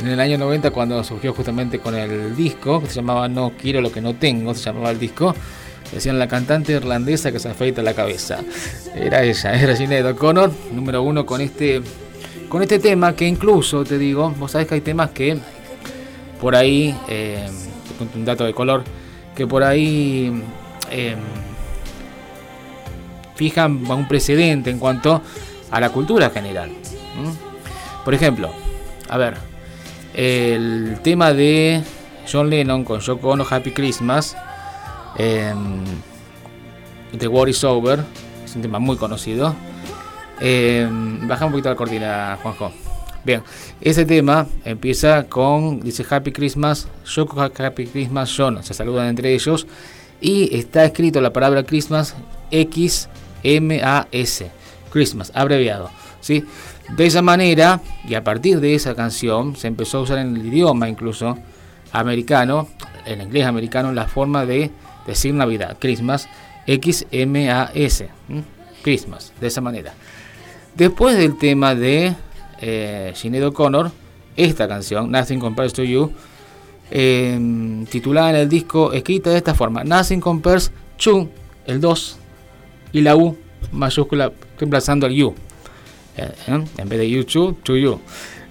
en 0.00 0.08
el 0.08 0.18
año 0.18 0.36
90 0.36 0.72
cuando 0.72 1.04
surgió 1.04 1.32
justamente 1.32 1.78
con 1.78 1.94
el 1.94 2.34
disco, 2.34 2.80
que 2.80 2.88
se 2.88 2.96
llamaba 2.96 3.28
No 3.28 3.52
quiero 3.56 3.80
lo 3.80 3.92
que 3.92 4.00
no 4.00 4.16
tengo, 4.16 4.54
se 4.54 4.64
llamaba 4.64 4.90
el 4.90 4.98
disco. 4.98 5.36
Decían 5.92 6.18
la 6.18 6.26
cantante 6.26 6.72
irlandesa 6.72 7.30
que 7.30 7.38
se 7.38 7.48
afeita 7.48 7.80
la 7.80 7.94
cabeza. 7.94 8.40
Era 8.92 9.22
ella, 9.22 9.54
era 9.54 9.76
Sinead 9.76 10.10
O'Connor, 10.10 10.50
número 10.72 11.04
uno 11.04 11.24
con 11.24 11.40
este, 11.40 11.80
con 12.48 12.60
este 12.62 12.80
tema 12.80 13.14
que 13.14 13.28
incluso, 13.28 13.84
te 13.84 13.98
digo, 13.98 14.34
vos 14.36 14.50
sabés 14.50 14.66
que 14.66 14.74
hay 14.74 14.80
temas 14.80 15.10
que 15.10 15.38
por 16.40 16.56
ahí, 16.56 16.92
eh, 17.06 17.48
un 18.16 18.24
dato 18.24 18.44
de 18.44 18.52
color, 18.52 18.82
que 19.36 19.46
por 19.46 19.62
ahí... 19.62 20.42
Eh, 20.90 21.16
fijan 23.36 23.88
un 23.90 24.08
precedente 24.08 24.70
en 24.70 24.78
cuanto 24.78 25.22
a 25.70 25.80
la 25.80 25.90
cultura 25.90 26.30
general. 26.30 26.70
Por 28.04 28.14
ejemplo, 28.14 28.50
a 29.08 29.18
ver, 29.18 29.36
el 30.14 30.98
tema 31.02 31.32
de 31.32 31.82
John 32.30 32.50
Lennon 32.50 32.84
con 32.84 33.00
Yoko 33.00 33.30
Ono 33.30 33.44
Happy 33.48 33.72
Christmas, 33.72 34.36
eh, 35.18 35.54
The 37.18 37.28
War 37.28 37.48
is 37.48 37.62
Over, 37.64 38.04
es 38.44 38.56
un 38.56 38.62
tema 38.62 38.78
muy 38.78 38.96
conocido. 38.96 39.54
Eh, 40.40 40.88
baja 41.22 41.46
un 41.46 41.52
poquito 41.52 41.68
la 41.68 41.76
cortina, 41.76 42.38
Juanjo. 42.42 42.72
Bien, 43.24 43.42
ese 43.80 44.06
tema 44.06 44.46
empieza 44.64 45.24
con, 45.24 45.80
dice 45.80 46.06
Happy 46.08 46.30
Christmas, 46.30 46.86
Yoko 47.04 47.40
Happy 47.40 47.86
Christmas, 47.86 48.32
John, 48.36 48.62
se 48.62 48.72
saludan 48.72 49.08
entre 49.08 49.34
ellos, 49.34 49.66
y 50.20 50.54
está 50.56 50.84
escrito 50.84 51.20
la 51.20 51.32
palabra 51.32 51.64
Christmas 51.64 52.14
X 52.50 53.08
M-A-S, 53.42 54.50
Christmas, 54.90 55.30
abreviado. 55.34 55.90
¿sí? 56.20 56.44
De 56.96 57.06
esa 57.06 57.22
manera, 57.22 57.80
y 58.08 58.14
a 58.14 58.24
partir 58.24 58.60
de 58.60 58.74
esa 58.74 58.94
canción, 58.94 59.56
se 59.56 59.68
empezó 59.68 59.98
a 59.98 60.02
usar 60.02 60.18
en 60.18 60.36
el 60.36 60.46
idioma 60.46 60.88
incluso 60.88 61.38
americano, 61.92 62.68
en 63.04 63.20
inglés 63.20 63.46
americano, 63.46 63.92
la 63.92 64.06
forma 64.06 64.46
de 64.46 64.70
decir 65.06 65.34
Navidad, 65.34 65.76
Christmas, 65.80 66.28
X-M-A-S, 66.66 68.08
Christmas, 68.82 69.32
de 69.40 69.46
esa 69.46 69.60
manera. 69.60 69.94
Después 70.74 71.16
del 71.16 71.38
tema 71.38 71.74
de 71.74 72.14
eh, 72.60 73.12
Sinead 73.14 73.46
O'Connor, 73.46 73.90
esta 74.36 74.68
canción, 74.68 75.10
Nothing 75.10 75.40
Compares 75.40 75.72
to 75.72 75.82
You, 75.82 76.12
eh, 76.90 77.84
titulada 77.90 78.30
en 78.30 78.36
el 78.36 78.48
disco, 78.48 78.92
escrita 78.92 79.30
de 79.30 79.38
esta 79.38 79.54
forma, 79.54 79.84
Nothing 79.84 80.20
Compares 80.20 80.72
to, 81.02 81.28
el 81.66 81.80
2, 81.80 82.18
y 82.92 83.00
la 83.02 83.16
U 83.16 83.36
mayúscula 83.72 84.32
reemplazando 84.58 85.06
el 85.06 85.14
You. 85.14 85.34
Eh, 86.16 86.32
¿eh? 86.48 86.64
En 86.78 86.88
vez 86.88 86.98
de 86.98 87.10
YouTube, 87.10 87.62
to 87.62 87.76
you. 87.76 88.00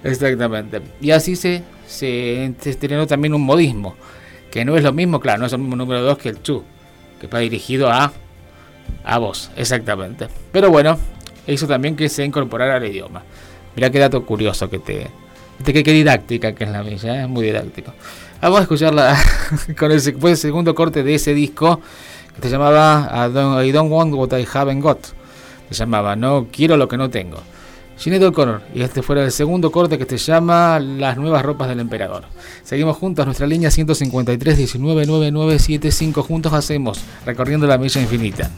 Exactamente. 0.03 0.81
Y 1.01 1.11
así 1.11 1.35
se, 1.35 1.63
se, 1.87 2.53
estrenó 2.63 3.07
también 3.07 3.33
un 3.33 3.41
modismo, 3.41 3.95
que 4.51 4.63
no 4.63 4.77
es 4.77 4.83
lo 4.83 4.93
mismo, 4.93 5.19
claro, 5.19 5.39
no 5.39 5.45
es 5.47 5.53
el 5.53 5.59
mismo 5.59 5.75
número 5.75 6.01
2 6.01 6.17
que 6.17 6.29
el 6.29 6.37
to, 6.37 6.63
que 7.19 7.25
está 7.25 7.39
dirigido 7.39 7.89
a, 7.89 8.13
a 9.03 9.17
vos, 9.17 9.49
exactamente. 9.55 10.27
Pero 10.51 10.69
bueno, 10.69 10.97
hizo 11.47 11.67
también 11.67 11.95
que 11.95 12.07
se 12.09 12.23
incorporara 12.23 12.75
al 12.75 12.85
idioma. 12.85 13.23
Mira 13.75 13.89
qué 13.89 13.99
dato 13.99 14.25
curioso 14.25 14.69
que 14.69 14.79
te... 14.79 15.07
Qué, 15.63 15.83
qué 15.83 15.91
didáctica 15.91 16.53
que 16.53 16.65
es 16.65 16.69
la 16.69 16.81
¿eh? 16.81 17.23
es 17.23 17.29
muy 17.29 17.45
didáctico. 17.45 17.93
Vamos 18.41 18.59
a 18.59 18.61
escucharla 18.63 19.17
con 19.77 19.91
el, 19.91 20.01
el 20.01 20.37
segundo 20.37 20.75
corte 20.75 21.03
de 21.03 21.15
ese 21.15 21.33
disco 21.33 21.81
que 22.35 22.47
se 22.47 22.49
llamaba 22.49 23.27
I 23.27 23.71
don't, 23.71 23.91
Want 23.91 24.13
What 24.13 24.37
I 24.37 24.47
Haven't 24.51 24.81
Got. 24.81 25.07
Se 25.69 25.75
llamaba 25.75 26.15
No 26.15 26.47
Quiero 26.51 26.77
Lo 26.77 26.87
Que 26.87 26.97
No 26.97 27.09
Tengo. 27.09 27.37
Sinead 27.97 28.23
O'Connor, 28.23 28.61
y 28.73 28.81
este 28.81 29.01
fuera 29.01 29.23
el 29.23 29.31
segundo 29.31 29.71
corte 29.71 29.97
que 29.97 30.05
se 30.05 30.17
llama 30.17 30.79
Las 30.79 31.15
Nuevas 31.15 31.43
Ropas 31.43 31.69
del 31.69 31.79
Emperador. 31.79 32.25
Seguimos 32.63 32.97
juntos, 32.97 33.25
nuestra 33.25 33.47
línea 33.47 33.71
153 33.71 34.75
199975. 34.75 36.23
Juntos 36.23 36.51
hacemos 36.51 36.99
recorriendo 37.25 37.65
la 37.67 37.77
milla 37.77 38.01
infinita. 38.01 38.51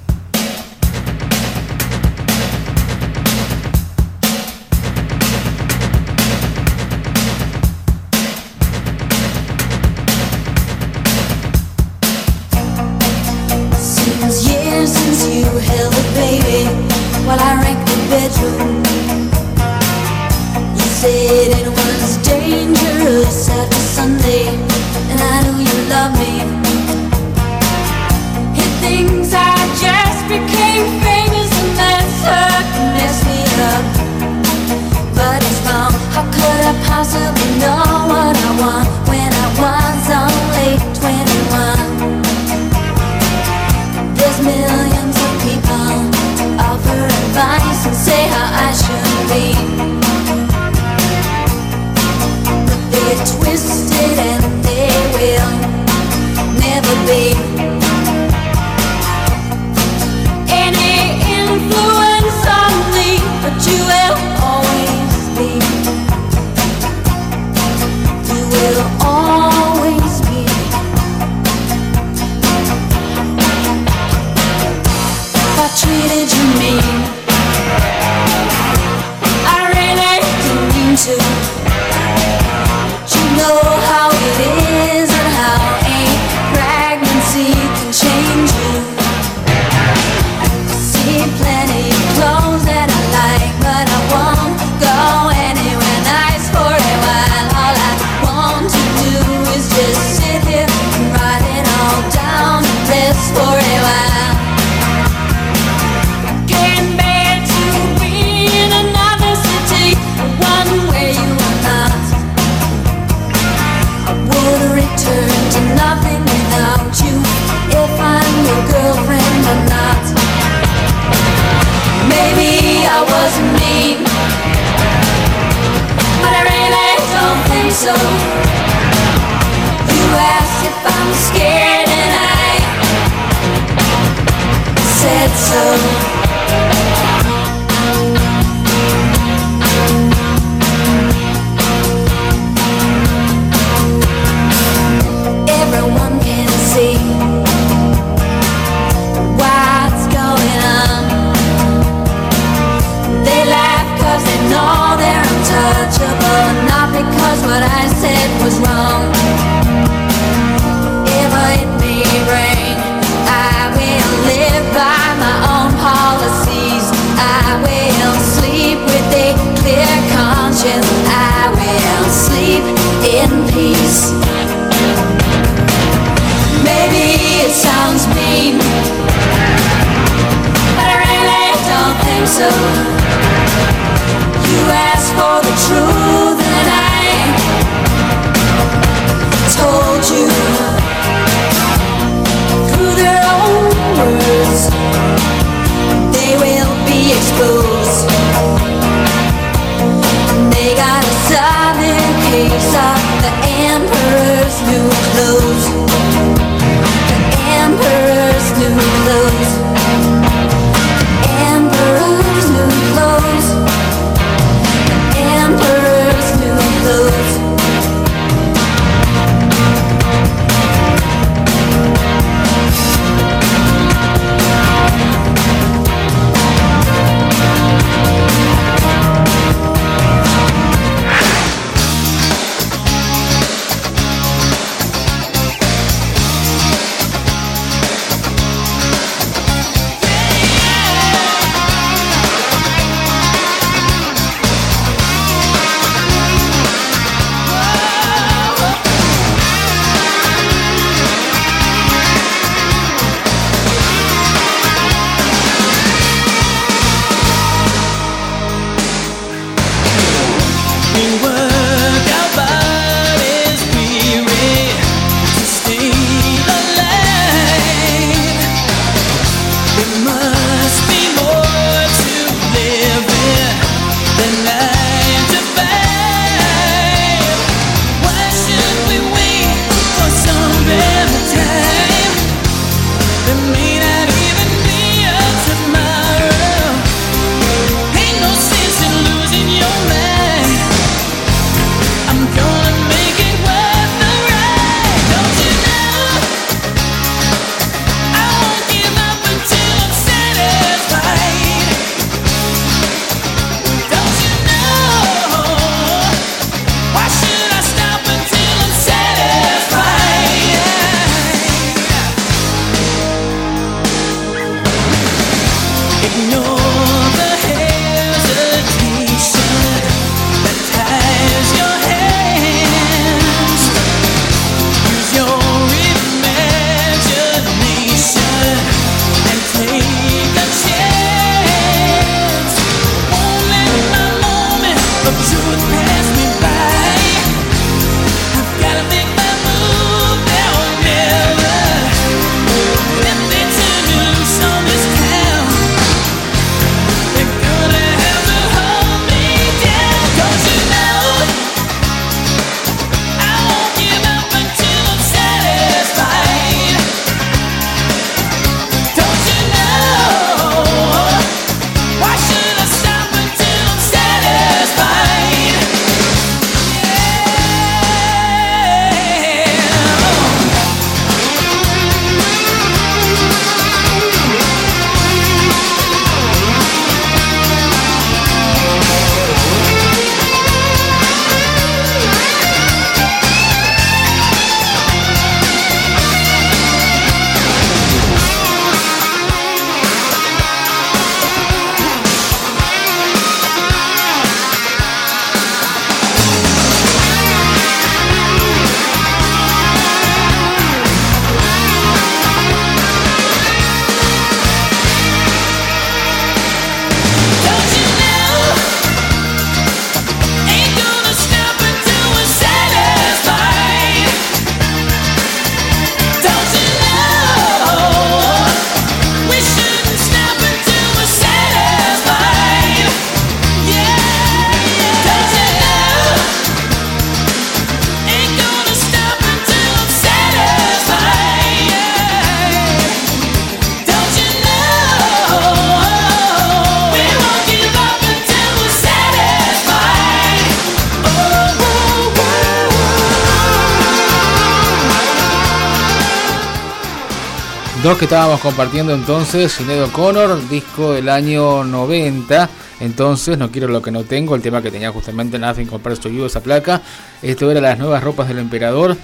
Que 447.96 448.06
estábamos 448.06 448.42
compartiendo 448.42 448.94
entonces, 448.94 449.54
Sinead 449.54 449.90
Connor, 449.92 450.50
disco 450.50 450.92
del 450.92 451.08
año 451.08 451.64
90. 451.64 452.50
Entonces, 452.82 453.38
no 453.38 453.50
quiero 453.50 453.70
lo 453.70 453.82
que 453.82 453.92
no 453.92 454.04
tengo, 454.04 454.36
el 454.36 454.42
tema 454.42 454.62
que 454.62 454.72
tenía 454.72 454.92
justamente 454.92 455.40
Nothing 455.40 455.68
Compares 455.68 456.02
to 456.02 456.10
You, 456.10 456.26
esa 456.26 456.42
placa. 456.42 456.82
Esto 457.22 457.50
era 457.50 457.62
las 457.62 457.80
nuevas 457.80 458.04
ropas 458.04 458.28
del 458.28 458.40
emperador. 458.40 458.98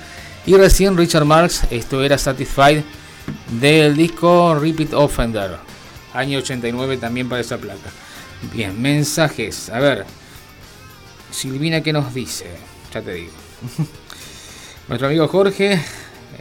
Y 0.45 0.55
recién 0.55 0.97
Richard 0.97 1.23
Marx, 1.23 1.61
esto 1.71 2.03
era 2.03 2.17
Satisfied 2.17 2.83
del 3.61 3.95
disco 3.95 4.55
Repeat 4.59 4.93
Offender, 4.93 5.57
año 6.13 6.39
89 6.39 6.97
también 6.97 7.29
para 7.29 7.39
esa 7.39 7.57
placa. 7.57 7.89
Bien, 8.53 8.81
mensajes. 8.81 9.69
A 9.69 9.79
ver, 9.79 10.05
Silvina, 11.31 11.81
¿qué 11.81 11.93
nos 11.93 12.13
dice? 12.13 12.47
Ya 12.93 13.01
te 13.01 13.13
digo. 13.13 13.31
Nuestro 14.89 15.07
amigo 15.07 15.27
Jorge 15.29 15.79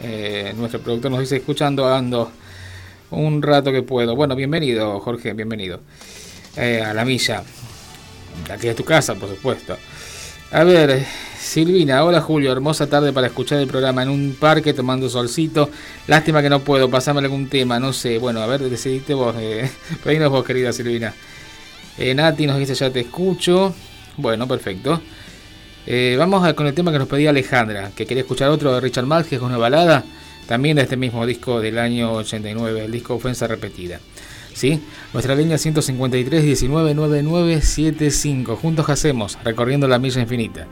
eh, 0.01 0.53
nuestro 0.55 0.79
productor 0.79 1.11
nos 1.11 1.19
dice, 1.19 1.37
escuchando, 1.37 1.87
ando 1.93 2.31
un 3.11 3.41
rato 3.41 3.71
que 3.71 3.83
puedo. 3.83 4.15
Bueno, 4.15 4.35
bienvenido, 4.35 4.99
Jorge, 4.99 5.33
bienvenido 5.33 5.81
eh, 6.55 6.81
a 6.81 6.93
la 6.93 7.05
milla. 7.05 7.43
aquí 8.49 8.67
es 8.67 8.75
tu 8.75 8.83
casa, 8.83 9.15
por 9.15 9.29
supuesto. 9.29 9.77
A 10.51 10.63
ver, 10.63 11.05
Silvina, 11.39 12.03
hola 12.03 12.21
Julio, 12.21 12.51
hermosa 12.51 12.87
tarde 12.87 13.11
para 13.11 13.27
escuchar 13.27 13.59
el 13.59 13.67
programa 13.67 14.03
en 14.03 14.09
un 14.09 14.35
parque 14.39 14.73
tomando 14.73 15.09
solcito. 15.09 15.69
Lástima 16.07 16.41
que 16.41 16.49
no 16.49 16.59
puedo, 16.59 16.89
pasarme 16.89 17.21
algún 17.21 17.49
tema, 17.49 17.79
no 17.79 17.91
sé. 17.91 18.17
Bueno, 18.17 18.41
a 18.41 18.47
ver, 18.47 18.61
decidiste 18.61 19.13
vos, 19.13 19.35
eh, 19.39 19.69
vos, 20.29 20.45
querida 20.45 20.71
Silvina. 20.71 21.13
Eh, 21.97 22.13
Nati 22.15 22.47
nos 22.47 22.57
dice 22.57 22.75
ya 22.75 22.89
te 22.89 23.01
escucho. 23.01 23.73
Bueno, 24.17 24.47
perfecto. 24.47 25.01
Eh, 25.85 26.15
vamos 26.17 26.53
con 26.53 26.65
el 26.67 26.73
tema 26.73 26.91
que 26.91 26.99
nos 26.99 27.07
pedía 27.07 27.31
Alejandra, 27.31 27.91
que 27.95 28.05
quería 28.05 28.21
escuchar 28.21 28.49
otro 28.49 28.73
de 28.73 28.79
Richard 28.79 29.05
Marx, 29.05 29.27
que 29.27 29.35
es 29.35 29.41
una 29.41 29.57
balada, 29.57 30.05
también 30.47 30.77
de 30.77 30.83
este 30.83 30.97
mismo 30.97 31.25
disco 31.25 31.59
del 31.59 31.77
año 31.77 32.13
89, 32.13 32.85
el 32.85 32.91
disco 32.91 33.15
Ofensa 33.15 33.47
Repetida. 33.47 33.99
¿Sí? 34.53 34.79
Nuestra 35.13 35.35
línea 35.35 35.57
153 35.57 36.43
199975. 36.43 38.55
Juntos 38.55 38.89
hacemos, 38.89 39.37
recorriendo 39.43 39.87
la 39.87 39.99
milla 39.99 40.21
infinita. 40.21 40.67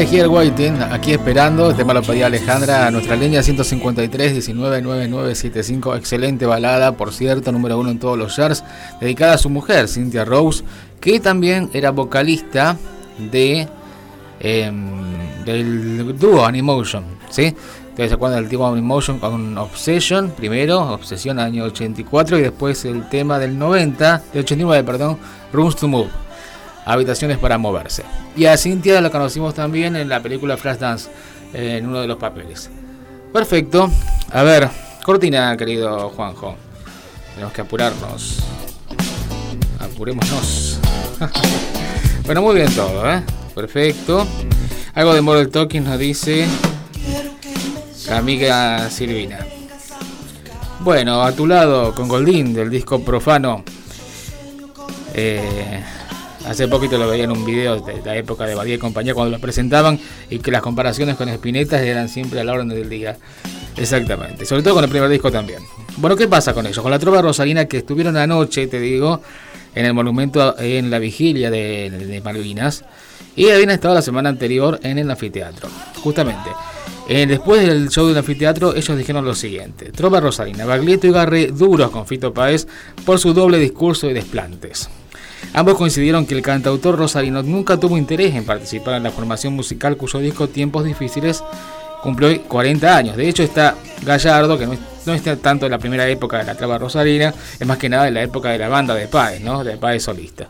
Here 0.00 0.28
Waiting, 0.28 0.80
aquí 0.80 1.12
esperando, 1.12 1.70
el 1.70 1.76
tema 1.76 1.92
lo 1.92 2.02
pedía 2.02 2.26
Alejandra, 2.26 2.86
a 2.86 2.90
nuestra 2.92 3.16
línea 3.16 3.42
153 3.42 4.32
199975, 4.32 5.96
excelente 5.96 6.46
balada, 6.46 6.92
por 6.92 7.12
cierto, 7.12 7.50
número 7.50 7.76
uno 7.76 7.90
en 7.90 7.98
todos 7.98 8.16
los 8.16 8.36
charts, 8.36 8.62
dedicada 9.00 9.34
a 9.34 9.38
su 9.38 9.50
mujer, 9.50 9.88
Cynthia 9.88 10.24
Rose, 10.24 10.62
que 11.00 11.18
también 11.18 11.68
era 11.72 11.90
vocalista 11.90 12.76
de 13.18 13.66
em, 14.38 15.44
del 15.44 16.16
dúo 16.16 16.44
Animotion, 16.46 17.02
¿sí? 17.28 17.52
Ustedes 17.88 18.10
se 18.10 18.14
acuerdan 18.14 18.42
del 18.42 18.48
tipo 18.48 18.68
Animotion 18.68 19.18
con 19.18 19.58
Obsession, 19.58 20.30
primero, 20.30 20.92
Obsesión 20.92 21.40
año 21.40 21.64
84 21.64 22.38
y 22.38 22.42
después 22.42 22.84
el 22.84 23.08
tema 23.08 23.40
del 23.40 23.58
90, 23.58 24.22
de 24.32 24.38
89, 24.38 24.84
perdón, 24.84 25.18
Rooms 25.52 25.74
to 25.74 25.88
Move 25.88 26.27
habitaciones 26.88 27.38
para 27.38 27.58
moverse. 27.58 28.02
Y 28.34 28.46
a 28.46 28.56
Cintia 28.56 29.00
la 29.00 29.10
conocimos 29.10 29.54
también 29.54 29.94
en 29.94 30.08
la 30.08 30.20
película 30.20 30.56
Flashdance, 30.56 31.10
en 31.52 31.86
uno 31.86 32.00
de 32.00 32.06
los 32.06 32.16
papeles. 32.16 32.70
Perfecto. 33.32 33.90
A 34.30 34.42
ver, 34.42 34.68
cortina, 35.04 35.54
querido 35.56 36.08
Juanjo. 36.10 36.56
Tenemos 37.34 37.52
que 37.52 37.60
apurarnos. 37.60 38.38
Apurémonos. 39.78 40.80
bueno, 42.24 42.42
muy 42.42 42.54
bien 42.54 42.74
todo, 42.74 43.10
¿eh? 43.10 43.22
Perfecto. 43.54 44.26
Algo 44.94 45.14
de 45.14 45.20
Moral 45.20 45.48
Talking 45.48 45.84
nos 45.84 45.98
dice 45.98 46.46
amiga 48.10 48.88
Silvina. 48.88 49.38
Bueno, 50.80 51.22
a 51.22 51.32
tu 51.32 51.46
lado 51.46 51.94
con 51.94 52.08
Goldín 52.08 52.54
del 52.54 52.70
disco 52.70 53.00
Profano. 53.04 53.62
Eh, 55.12 55.82
Hace 56.48 56.66
poquito 56.66 56.96
lo 56.96 57.08
veía 57.08 57.24
en 57.24 57.30
un 57.30 57.44
video 57.44 57.78
de 57.78 58.00
la 58.02 58.16
época 58.16 58.46
de 58.46 58.54
Badía 58.54 58.76
y 58.76 58.78
compañía 58.78 59.12
cuando 59.12 59.36
lo 59.36 59.40
presentaban 59.40 60.00
y 60.30 60.38
que 60.38 60.50
las 60.50 60.62
comparaciones 60.62 61.16
con 61.16 61.28
Spinetta 61.28 61.82
eran 61.82 62.08
siempre 62.08 62.40
a 62.40 62.44
la 62.44 62.54
orden 62.54 62.70
del 62.70 62.88
día. 62.88 63.18
Exactamente. 63.76 64.46
Sobre 64.46 64.62
todo 64.62 64.74
con 64.74 64.84
el 64.84 64.88
primer 64.88 65.10
disco 65.10 65.30
también. 65.30 65.60
Bueno, 65.98 66.16
¿qué 66.16 66.26
pasa 66.26 66.54
con 66.54 66.64
ellos? 66.64 66.80
Con 66.80 66.90
la 66.90 66.98
tropa 66.98 67.20
rosarina 67.20 67.66
que 67.66 67.76
estuvieron 67.76 68.16
anoche, 68.16 68.66
te 68.66 68.80
digo, 68.80 69.20
en 69.74 69.84
el 69.84 69.92
monumento 69.92 70.58
en 70.58 70.90
la 70.90 70.98
vigilia 70.98 71.50
de, 71.50 72.22
Malvinas 72.24 72.82
y 73.36 73.50
habían 73.50 73.70
estado 73.70 73.94
la 73.94 74.02
semana 74.02 74.30
anterior 74.30 74.80
en 74.82 74.96
el 74.96 75.10
anfiteatro. 75.10 75.68
Justamente. 76.02 76.48
Eh, 77.10 77.26
después 77.26 77.66
del 77.66 77.90
show 77.90 78.06
del 78.08 78.16
anfiteatro, 78.16 78.74
ellos 78.74 78.96
dijeron 78.96 79.22
lo 79.22 79.34
siguiente: 79.34 79.92
Tropa 79.92 80.18
Rosarina, 80.18 80.64
Baglietto 80.64 81.06
y 81.06 81.12
Garre 81.12 81.48
duros 81.48 81.90
con 81.90 82.06
Fito 82.06 82.32
Páez 82.32 82.66
por 83.04 83.18
su 83.18 83.34
doble 83.34 83.58
discurso 83.58 84.08
y 84.08 84.14
desplantes. 84.14 84.88
Ambos 85.54 85.76
coincidieron 85.76 86.26
que 86.26 86.34
el 86.34 86.42
cantautor 86.42 86.96
rosarino 86.96 87.42
nunca 87.42 87.78
tuvo 87.78 87.96
interés 87.96 88.34
en 88.34 88.44
participar 88.44 88.94
en 88.94 89.02
la 89.04 89.10
formación 89.10 89.54
musical 89.54 89.96
cuyo 89.96 90.18
disco 90.18 90.48
Tiempos 90.48 90.84
Difíciles 90.84 91.42
cumplió 92.02 92.42
40 92.42 92.96
años. 92.96 93.16
De 93.16 93.28
hecho 93.28 93.42
está 93.42 93.74
Gallardo, 94.02 94.58
que 94.58 94.66
no, 94.66 95.14
está 95.14 95.36
tanto 95.36 95.66
en 95.66 95.72
la 95.72 95.78
primera 95.78 96.06
época 96.08 96.38
de 96.38 96.44
la 96.44 96.54
traba 96.54 96.78
rosarina, 96.78 97.34
es 97.58 97.66
más 97.66 97.78
que 97.78 97.88
nada 97.88 98.08
en 98.08 98.14
la 98.14 98.22
época 98.22 98.50
de 98.50 98.58
la 98.58 98.68
banda 98.68 98.94
de 98.94 99.08
Páez, 99.08 99.40
¿no? 99.40 99.64
de 99.64 99.76
Páez 99.76 100.02
solista. 100.02 100.48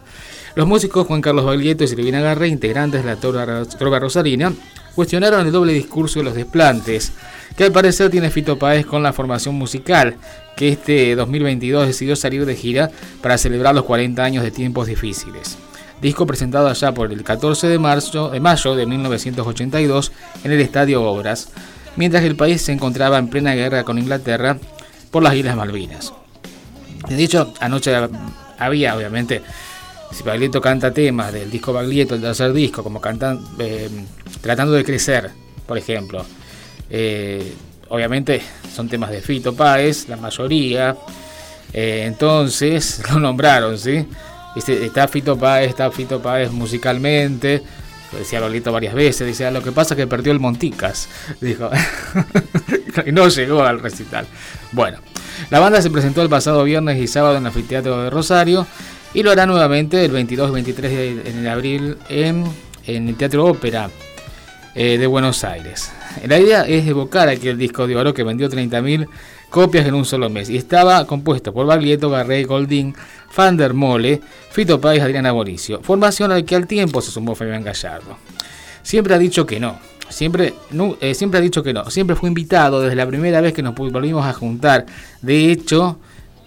Los 0.55 0.67
músicos 0.67 1.07
Juan 1.07 1.21
Carlos 1.21 1.45
Baglietto 1.45 1.85
y 1.85 1.89
Silvina 1.89 2.21
Garre, 2.21 2.49
integrantes 2.49 3.05
de 3.05 3.15
la 3.15 3.17
trova 3.17 3.99
rosarina, 3.99 4.53
cuestionaron 4.95 5.47
el 5.47 5.53
doble 5.53 5.73
discurso 5.73 6.19
de 6.19 6.25
los 6.25 6.35
desplantes, 6.35 7.13
que 7.59 7.65
al 7.65 7.73
parecer 7.73 8.09
tiene 8.09 8.31
Fito 8.31 8.57
Páez 8.57 8.87
con 8.87 9.03
la 9.03 9.13
formación 9.13 9.57
musical, 9.57 10.17
que 10.57 10.69
este 10.69 11.17
2022 11.17 11.89
decidió 11.89 12.15
salir 12.15 12.47
de 12.47 12.55
gira 12.55 12.89
para 13.21 13.37
celebrar 13.37 13.75
los 13.75 13.83
40 13.83 14.23
años 14.23 14.45
de 14.45 14.53
tiempos 14.53 14.87
difíciles. 14.87 15.59
Disco 16.01 16.25
presentado 16.25 16.69
allá 16.69 16.95
por 16.95 17.13
el 17.13 17.25
14 17.25 17.67
de, 17.67 17.81
marzo, 17.81 18.31
de 18.31 18.39
mayo 18.39 18.77
de 18.77 18.87
1982 18.87 20.13
en 20.45 20.53
el 20.53 20.61
Estadio 20.61 21.03
Obras, 21.03 21.49
mientras 21.97 22.23
el 22.23 22.37
país 22.37 22.63
se 22.63 22.71
encontraba 22.71 23.19
en 23.19 23.27
plena 23.27 23.57
guerra 23.57 23.83
con 23.83 23.99
Inglaterra 23.99 24.57
por 25.11 25.25
las 25.25 25.35
Islas 25.35 25.57
Malvinas. 25.57 26.13
De 27.09 27.21
hecho, 27.21 27.53
anoche 27.59 27.93
había, 28.57 28.95
obviamente, 28.97 29.43
si 30.13 30.23
Baglietto 30.23 30.61
canta 30.61 30.95
temas 30.95 31.33
del 31.33 31.51
disco 31.51 31.73
Baglietto, 31.73 32.15
el 32.15 32.21
tercer 32.21 32.53
disco, 32.53 32.85
como 32.85 33.01
cantan, 33.01 33.41
eh, 33.59 33.91
tratando 34.43 34.75
de 34.75 34.85
crecer, 34.85 35.33
por 35.67 35.77
ejemplo. 35.77 36.25
Eh, 36.91 37.55
obviamente 37.89 38.41
son 38.75 38.89
temas 38.89 39.11
de 39.11 39.21
Fito 39.21 39.55
Páez, 39.55 40.09
la 40.09 40.17
mayoría. 40.17 40.97
Eh, 41.73 42.05
entonces 42.07 43.03
lo 43.13 43.21
nombraron, 43.21 43.79
¿sí? 43.79 44.07
Está 44.57 45.07
Fito 45.09 45.39
Páez, 45.39 45.71
está 45.71 45.91
Fito 45.91 46.21
Páez 46.21 46.51
musicalmente. 46.51 47.63
Lo 48.13 48.19
decía 48.19 48.41
Lolito 48.41 48.73
varias 48.73 48.95
veces, 48.95 49.27
dice, 49.27 49.45
ah, 49.47 49.51
lo 49.51 49.63
que 49.63 49.71
pasa 49.71 49.93
es 49.93 49.99
que 49.99 50.07
perdió 50.07 50.33
el 50.33 50.41
Monticas, 50.41 51.09
dijo. 51.41 51.71
y 53.07 53.13
no 53.13 53.29
llegó 53.29 53.63
al 53.63 53.81
recital. 53.81 54.27
Bueno, 54.73 54.99
la 55.51 55.61
banda 55.61 55.83
se 55.83 55.91
presentó 55.91 56.23
el 56.23 56.29
pasado 56.29 56.65
viernes 56.65 56.99
y 56.99 57.07
sábado 57.07 57.37
en 57.37 57.43
el 57.43 57.49
anfiteatro 57.49 58.03
de 58.03 58.11
Rosario 58.11 58.67
y 59.15 59.23
lo 59.23 59.31
hará 59.31 59.47
nuevamente 59.47 60.05
el 60.05 60.11
22 60.11 60.51
y 60.51 60.53
23 60.53 61.43
de, 61.43 61.51
abril 61.51 61.99
en, 62.09 62.45
el 62.87 63.15
Teatro 63.17 63.45
Ópera 63.45 63.91
eh, 64.75 64.99
de 64.99 65.07
Buenos 65.07 65.45
Aires. 65.45 65.91
La 66.27 66.39
idea 66.39 66.63
es 66.63 66.87
evocar 66.87 67.29
aquel 67.29 67.59
disco 67.59 67.87
de 67.87 67.97
oro 67.97 68.15
que 68.15 68.23
vendió 68.23 68.49
30.000 68.49 69.09
copias 69.51 69.87
en 69.87 69.95
un 69.95 70.05
solo 70.05 70.29
mes 70.31 70.51
y 70.51 70.57
estaba 70.57 71.07
compuesto 71.07 71.53
por 71.53 71.67
Baglietto, 71.67 72.11
Garrey, 72.11 72.45
Goldín, 72.45 72.95
Fander 73.31 73.75
Mole, 73.75 74.21
Fito 74.51 74.81
Páez, 74.81 75.03
Adriana 75.03 75.33
Mauricio, 75.33 75.81
formación 75.83 76.33
al 76.33 76.45
que 76.45 76.57
al 76.57 76.67
tiempo 76.67 77.01
se 77.01 77.11
sumó 77.11 77.35
Fabián 77.35 77.65
Gallardo. 77.65 78.17
Siempre 78.83 79.15
ha 79.15 79.19
dicho 79.19 79.47
que 79.47 79.61
no, 79.61 79.79
siempre, 80.09 80.55
eh, 81.01 81.15
siempre 81.15 81.39
ha 81.39 81.43
dicho 81.43 81.63
que 81.63 81.73
no, 81.73 81.91
siempre 81.91 82.17
fue 82.17 82.29
invitado 82.29 82.81
desde 82.81 82.97
la 82.97 83.07
primera 83.07 83.41
vez 83.41 83.53
que 83.53 83.63
nos 83.63 83.75
volvimos 83.75 84.25
a 84.25 84.33
juntar. 84.33 84.87
De 85.23 85.51
hecho, 85.51 85.99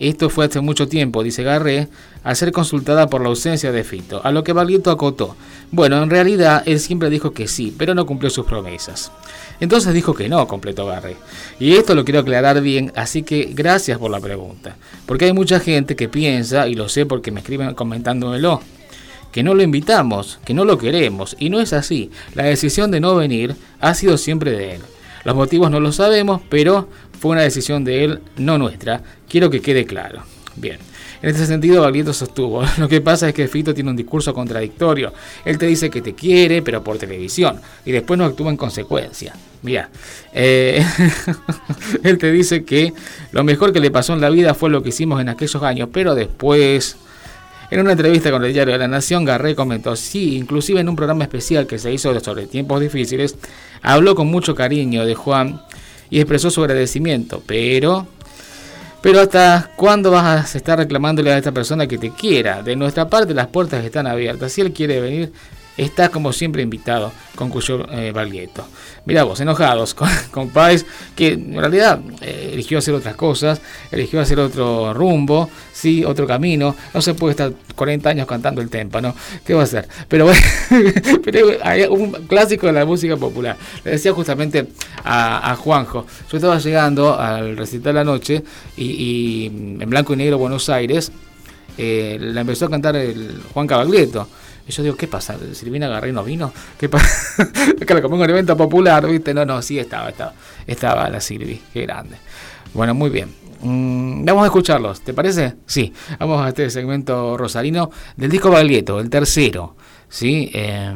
esto 0.10 0.30
fue 0.30 0.46
hace 0.46 0.62
mucho 0.62 0.88
tiempo, 0.88 1.24
dice 1.24 1.44
Garré, 1.44 1.88
al 2.24 2.36
ser 2.36 2.52
consultada 2.52 3.08
por 3.08 3.22
la 3.22 3.30
ausencia 3.30 3.72
de 3.72 3.84
Fito, 3.84 4.22
a 4.24 4.32
lo 4.32 4.44
que 4.44 4.54
Baglietto 4.54 4.92
acotó. 4.92 5.36
Bueno, 5.72 6.02
en 6.02 6.10
realidad 6.10 6.64
él 6.66 6.80
siempre 6.80 7.10
dijo 7.10 7.32
que 7.32 7.48
sí, 7.48 7.74
pero 7.78 7.94
no 7.94 8.06
cumplió 8.06 8.30
sus 8.30 8.46
promesas. 8.46 9.12
Entonces 9.60 9.94
dijo 9.94 10.14
que 10.14 10.28
no, 10.30 10.48
completó 10.48 10.86
Garré. 10.86 11.18
Y 11.60 11.74
esto 11.74 11.96
lo 11.96 12.04
quiero 12.04 12.22
aclarar 12.22 12.62
bien, 12.62 12.92
así 12.96 13.24
que 13.24 13.52
gracias 13.54 14.00
por 14.00 14.12
la 14.12 14.20
pregunta. 14.20 14.76
Porque 15.06 15.26
hay 15.26 15.34
mucha 15.34 15.60
gente 15.60 15.96
que 15.96 16.10
piensa, 16.10 16.68
y 16.68 16.76
lo 16.76 16.90
sé 16.90 17.06
porque 17.06 17.32
me 17.32 17.42
escriben 17.42 17.76
comentándomelo, 17.76 18.62
que 19.32 19.44
no 19.44 19.54
lo 19.54 19.64
invitamos, 19.64 20.40
que 20.44 20.54
no 20.54 20.66
lo 20.66 20.78
queremos, 20.78 21.36
y 21.40 21.50
no 21.50 21.60
es 21.60 21.74
así. 21.74 22.12
La 22.34 22.44
decisión 22.44 22.92
de 22.92 23.00
no 23.00 23.16
venir 23.16 23.56
ha 23.80 23.94
sido 23.94 24.18
siempre 24.18 24.52
de 24.52 24.76
él. 24.76 24.82
Los 25.24 25.36
motivos 25.36 25.70
no 25.70 25.80
lo 25.80 25.92
sabemos, 25.92 26.42
pero 26.50 26.90
fue 27.22 27.34
una 27.34 27.42
decisión 27.42 27.84
de 27.84 28.04
él, 28.04 28.20
no 28.38 28.58
nuestra. 28.58 29.04
Quiero 29.30 29.52
que 29.52 29.62
quede 29.62 29.86
claro. 29.86 30.24
Bien. 30.56 30.80
En 31.22 31.30
este 31.30 31.46
sentido, 31.46 31.84
Baglietto 31.84 32.14
sostuvo, 32.14 32.64
lo 32.80 32.90
que 32.90 33.00
pasa 33.00 33.30
es 33.30 33.36
que 33.36 33.48
Fito 33.48 33.76
tiene 33.76 33.92
un 33.92 33.96
discurso 33.96 34.34
contradictorio. 34.34 35.14
Él 35.46 35.60
te 35.60 35.68
dice 35.68 35.92
que 35.92 36.02
te 36.02 36.16
quiere, 36.16 36.64
pero 36.64 36.84
por 36.84 36.98
televisión, 36.98 37.62
y 37.86 37.92
después 37.92 38.18
no 38.18 38.26
actúa 38.26 38.50
en 38.50 38.58
consecuencia. 38.58 39.36
Mira, 39.62 39.92
eh, 40.34 40.84
él 42.04 42.18
te 42.18 42.32
dice 42.32 42.66
que 42.66 42.92
lo 43.34 43.44
mejor 43.44 43.72
que 43.72 43.80
le 43.80 43.92
pasó 43.92 44.14
en 44.14 44.22
la 44.22 44.32
vida 44.32 44.56
fue 44.56 44.72
lo 44.72 44.82
que 44.82 44.90
hicimos 44.90 45.22
en 45.22 45.30
aquellos 45.30 45.62
años, 45.62 45.90
pero 45.94 46.16
después... 46.16 46.98
En 47.70 47.80
una 47.80 47.94
entrevista 47.94 48.32
con 48.32 48.44
el 48.44 48.52
diario 48.52 48.74
de 48.74 48.80
la 48.80 48.90
Nación, 48.90 49.24
Garré 49.24 49.56
comentó, 49.56 49.96
sí, 49.96 50.36
inclusive 50.36 50.82
en 50.82 50.90
un 50.90 50.98
programa 50.98 51.24
especial 51.24 51.68
que 51.68 51.80
se 51.80 51.94
hizo 51.94 52.20
sobre 52.20 52.46
tiempos 52.46 52.82
difíciles, 52.82 53.38
habló 53.82 54.14
con 54.14 54.28
mucho 54.28 54.56
cariño 54.56 55.06
de 55.06 55.16
Juan 55.16 55.62
y 56.12 56.20
expresó 56.20 56.52
su 56.52 56.62
agradecimiento, 56.62 57.42
pero... 57.48 58.06
Pero 59.02 59.20
hasta 59.20 59.72
cuándo 59.78 60.12
vas 60.12 60.54
a 60.54 60.58
estar 60.60 60.78
reclamándole 60.78 61.34
a 61.34 61.38
esta 61.40 61.52
persona 61.52 61.88
que 61.88 61.98
te 61.98 62.12
quiera? 62.12 62.62
De 62.62 62.76
nuestra 62.76 63.10
parte 63.10 63.34
las 63.34 63.48
puertas 63.48 63.84
están 63.84 64.06
abiertas. 64.06 64.52
Si 64.52 64.62
él 64.62 64.74
quiere 64.74 65.02
venir, 65.02 65.34
está 65.78 66.10
como 66.10 66.34
siempre 66.34 66.62
invitado, 66.62 67.12
concluyó 67.36 67.90
eh, 67.92 68.12
Baglietto. 68.12 68.66
Mirá 69.06 69.24
vos, 69.24 69.40
enojados 69.40 69.94
con, 69.94 70.10
con 70.32 70.50
Páez, 70.50 70.86
que 71.16 71.30
en 71.30 71.56
realidad 71.56 72.00
eh, 72.22 72.52
eligió 72.54 72.78
hacer 72.78 72.94
otras 72.94 73.16
cosas, 73.16 73.62
eligió 73.92 74.20
hacer 74.22 74.40
otro 74.40 74.94
rumbo, 74.94 75.50
sí, 75.72 76.04
otro 76.06 76.28
camino. 76.28 76.76
No 76.94 77.02
se 77.02 77.14
puede 77.14 77.32
estar 77.32 77.52
40 77.76 78.10
años 78.10 78.28
cantando 78.28 78.62
el 78.62 78.70
témpano. 78.70 79.16
¿Qué 79.46 79.54
va 79.54 79.62
a 79.62 79.64
hacer? 79.64 79.88
Pero 80.08 80.26
bueno, 80.26 80.42
hay 81.64 81.84
un 81.84 82.12
clásico 82.28 82.68
de 82.68 82.74
la 82.74 82.86
música 82.86 83.18
popular. 83.18 83.58
Le 83.84 83.92
decía 83.92 84.14
justamente 84.14 84.68
a, 85.04 85.56
Juanjo, 85.56 86.06
yo 86.30 86.38
estaba 86.38 86.60
llegando 86.60 87.20
al 87.20 87.58
recital 87.58 87.96
la 87.96 88.04
noche 88.04 88.44
y, 88.78 89.48
en 89.80 89.90
blanco 89.90 90.14
y 90.14 90.18
negro 90.18 90.38
Buenos 90.38 90.70
Aires, 90.70 91.12
eh, 91.78 92.18
la 92.20 92.42
empezó 92.42 92.66
a 92.66 92.70
cantar 92.70 92.96
el 92.96 93.42
Juan 93.54 93.68
Cabaglieto. 93.68 94.28
Y 94.68 94.72
yo 94.72 94.84
digo, 94.84 94.96
¿qué 94.96 95.08
pasa? 95.08 95.38
¿Silvina 95.54 95.88
Garrino 95.88 96.24
vino? 96.24 96.54
¿Qué 96.80 96.90
pasa? 96.90 97.48
que 97.88 98.02
como 98.02 98.16
un 98.16 98.30
evento 98.30 98.56
popular, 98.56 99.08
¿viste? 99.08 99.34
No, 99.34 99.46
no, 99.46 99.62
sí 99.62 99.80
estaba, 99.80 100.10
estaba. 100.10 100.34
Estaba 100.68 101.10
la 101.10 101.20
Silvi, 101.20 101.62
qué 101.74 101.82
grande. 101.82 102.18
Bueno, 102.74 102.94
muy 102.94 103.10
bien. 103.10 103.34
Mm, 103.62 104.26
vamos 104.26 104.44
a 104.44 104.46
escucharlos, 104.48 105.02
¿te 105.02 105.14
parece? 105.14 105.56
Sí, 105.66 105.94
vamos 106.20 106.44
a 106.44 106.50
este 106.50 106.70
segmento 106.70 107.38
rosarino 107.38 107.92
del 108.16 108.32
disco 108.32 108.50
Baglietto, 108.50 109.00
el 109.00 109.10
tercero. 109.10 109.76
¿Sí? 110.10 110.52
Eh, 110.54 110.94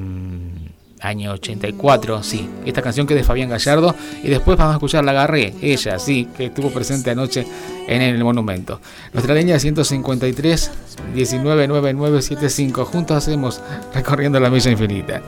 año 1.05 1.31
84, 1.33 2.23
sí. 2.23 2.49
Esta 2.65 2.81
canción 2.81 3.05
que 3.07 3.13
es 3.13 3.21
de 3.21 3.23
Fabián 3.23 3.49
Gallardo. 3.49 3.95
Y 4.23 4.29
después 4.29 4.57
vamos 4.57 4.73
a 4.73 4.77
escuchar 4.77 5.03
La 5.03 5.13
Garré, 5.13 5.53
ella, 5.61 5.99
sí, 5.99 6.27
que 6.35 6.47
estuvo 6.47 6.71
presente 6.71 7.11
anoche 7.11 7.45
en 7.87 8.01
el 8.01 8.23
monumento. 8.23 8.81
Nuestra 9.13 9.35
línea 9.35 9.59
153 9.59 10.71
199975. 11.13 12.85
Juntos 12.85 13.17
hacemos 13.17 13.61
recorriendo 13.93 14.39
la 14.39 14.49
milla 14.49 14.71
infinita. 14.71 15.21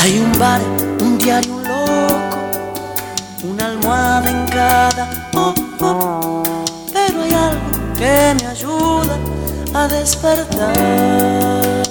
Hay 0.00 0.18
un 0.18 0.36
bar, 0.38 0.60
un 1.00 1.18
diario 1.18 1.58
loco, 1.58 2.38
una 3.44 3.66
almohada 3.66 4.30
en 4.30 4.46
cada. 4.48 5.30
Oh, 5.34 5.54
oh, 5.80 6.42
pero 6.92 7.22
hay 7.22 7.32
algo 7.32 7.60
que 7.96 8.34
me 8.40 8.46
ayuda 8.46 9.18
a 9.74 9.88
despertar. 9.88 11.87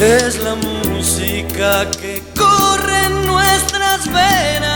Es 0.00 0.42
la 0.42 0.54
música 0.54 1.90
que 1.90 2.22
corre 2.34 3.04
en 3.04 3.26
nuestras 3.26 4.06
venas. 4.06 4.70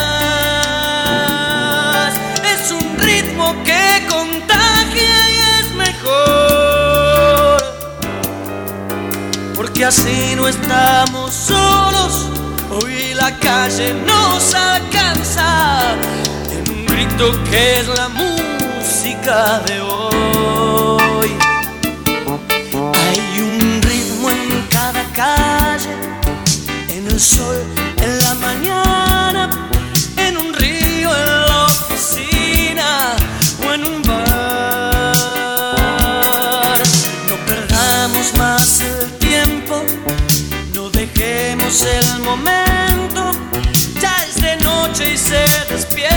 Es 2.44 2.70
un 2.70 2.98
ritmo 2.98 3.54
que 3.64 4.06
contagia 4.06 5.30
y 5.30 5.37
es 5.60 5.70
mejor. 5.76 7.64
Porque 9.54 9.87
así 9.87 10.34
no 10.37 10.46
estamos 10.46 11.32
solos. 11.32 12.26
Hoy 12.70 13.14
la 13.14 13.34
calle 13.38 13.94
nos 14.06 14.52
alcanza 14.52 15.94
en 16.50 16.70
un 16.70 16.84
grito 16.84 17.32
que 17.44 17.80
es 17.80 17.88
la 17.88 18.10
música 18.10 19.60
de 19.60 19.80
hoy. 19.80 20.34
el 27.14 27.20
sol 27.20 27.57
en 28.03 28.18
la 28.24 28.35
mañana, 28.35 29.48
en 30.16 30.37
un 30.37 30.53
río, 30.53 31.14
en 31.14 31.27
la 31.46 31.66
oficina 31.66 33.14
o 33.64 33.72
en 33.72 33.87
un 33.87 34.03
bar. 34.03 35.12
No 37.29 37.37
perdamos 37.46 38.37
más 38.37 38.81
el 38.81 39.12
tiempo, 39.18 39.85
no 40.74 40.90
dejemos 40.90 41.83
el 41.83 42.18
momento, 42.20 43.31
ya 44.00 44.16
es 44.29 44.35
de 44.42 44.57
noche 44.57 45.12
y 45.14 45.16
se 45.16 45.44
despierta. 45.72 46.13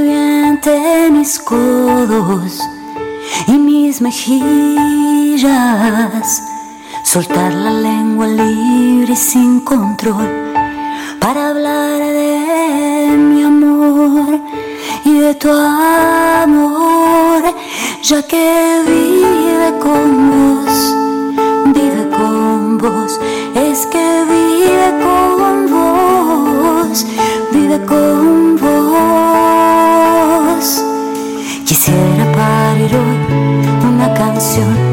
nieve 0.00 0.44
ante 0.48 1.10
mis 1.10 1.38
codos 1.38 2.60
y 3.46 3.52
mis 3.52 4.00
mejillas, 4.00 4.42
soltar 7.04 7.52
la 7.52 7.72
lengua 7.72 8.26
libre 8.26 9.12
y 9.12 9.16
sin 9.16 9.60
control 9.60 10.28
para 11.20 11.50
hablar 11.50 11.98
de 11.98 13.16
mi 13.16 13.42
amor 13.42 14.40
y 15.04 15.18
de 15.18 15.34
tu 15.34 15.50
amor, 15.50 17.42
ya 18.02 18.22
que 18.22 18.82
vive 18.86 19.78
con 19.78 20.30
vos, 20.30 20.94
vive 21.74 22.08
con 22.10 22.78
vos, 22.78 23.20
es 23.54 23.86
que 23.86 24.24
vive 24.34 24.90
con 25.04 25.70
vos, 25.70 27.06
vive 27.52 27.84
con 27.86 28.56
vos. 28.56 29.59
una 32.88 34.14
canción. 34.14 34.89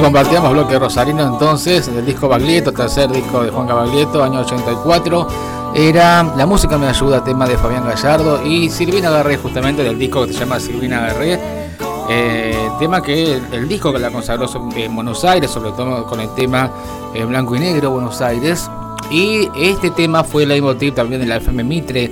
Compartíamos 0.00 0.52
bloque 0.52 0.78
rosarino 0.78 1.26
entonces, 1.26 1.92
del 1.92 2.06
disco 2.06 2.28
Baglietto, 2.28 2.72
tercer 2.72 3.10
disco 3.10 3.42
de 3.42 3.50
Juan 3.50 3.66
Baglietto, 3.66 4.22
año 4.22 4.40
84. 4.40 5.26
Era 5.74 6.22
La 6.36 6.46
música 6.46 6.78
me 6.78 6.88
ayuda, 6.88 7.22
tema 7.22 7.46
de 7.46 7.56
Fabián 7.56 7.84
Gallardo 7.84 8.44
y 8.44 8.70
Silvina 8.70 9.10
Garré, 9.10 9.36
justamente 9.36 9.82
del 9.82 9.98
disco 9.98 10.26
que 10.26 10.32
se 10.32 10.40
llama 10.40 10.58
Silvina 10.58 11.00
Garré. 11.00 11.38
Eh, 12.08 12.56
tema 12.78 13.02
que 13.02 13.40
el, 13.52 13.68
disco 13.68 13.92
que 13.92 13.98
la 13.98 14.10
consagró 14.10 14.46
en 14.74 14.94
Buenos 14.94 15.24
Aires, 15.24 15.50
sobre 15.50 15.70
todo 15.72 16.04
con 16.06 16.20
el 16.20 16.28
tema 16.34 16.70
en 17.14 17.28
blanco 17.28 17.54
y 17.56 17.60
negro 17.60 17.90
Buenos 17.90 18.20
Aires. 18.20 18.68
Y 19.10 19.48
este 19.56 19.90
tema 19.90 20.24
fue 20.24 20.44
el 20.44 20.50
leitmotiv 20.50 20.94
también 20.94 21.20
de 21.20 21.26
la 21.26 21.36
FM 21.36 21.62
Mitre, 21.62 22.10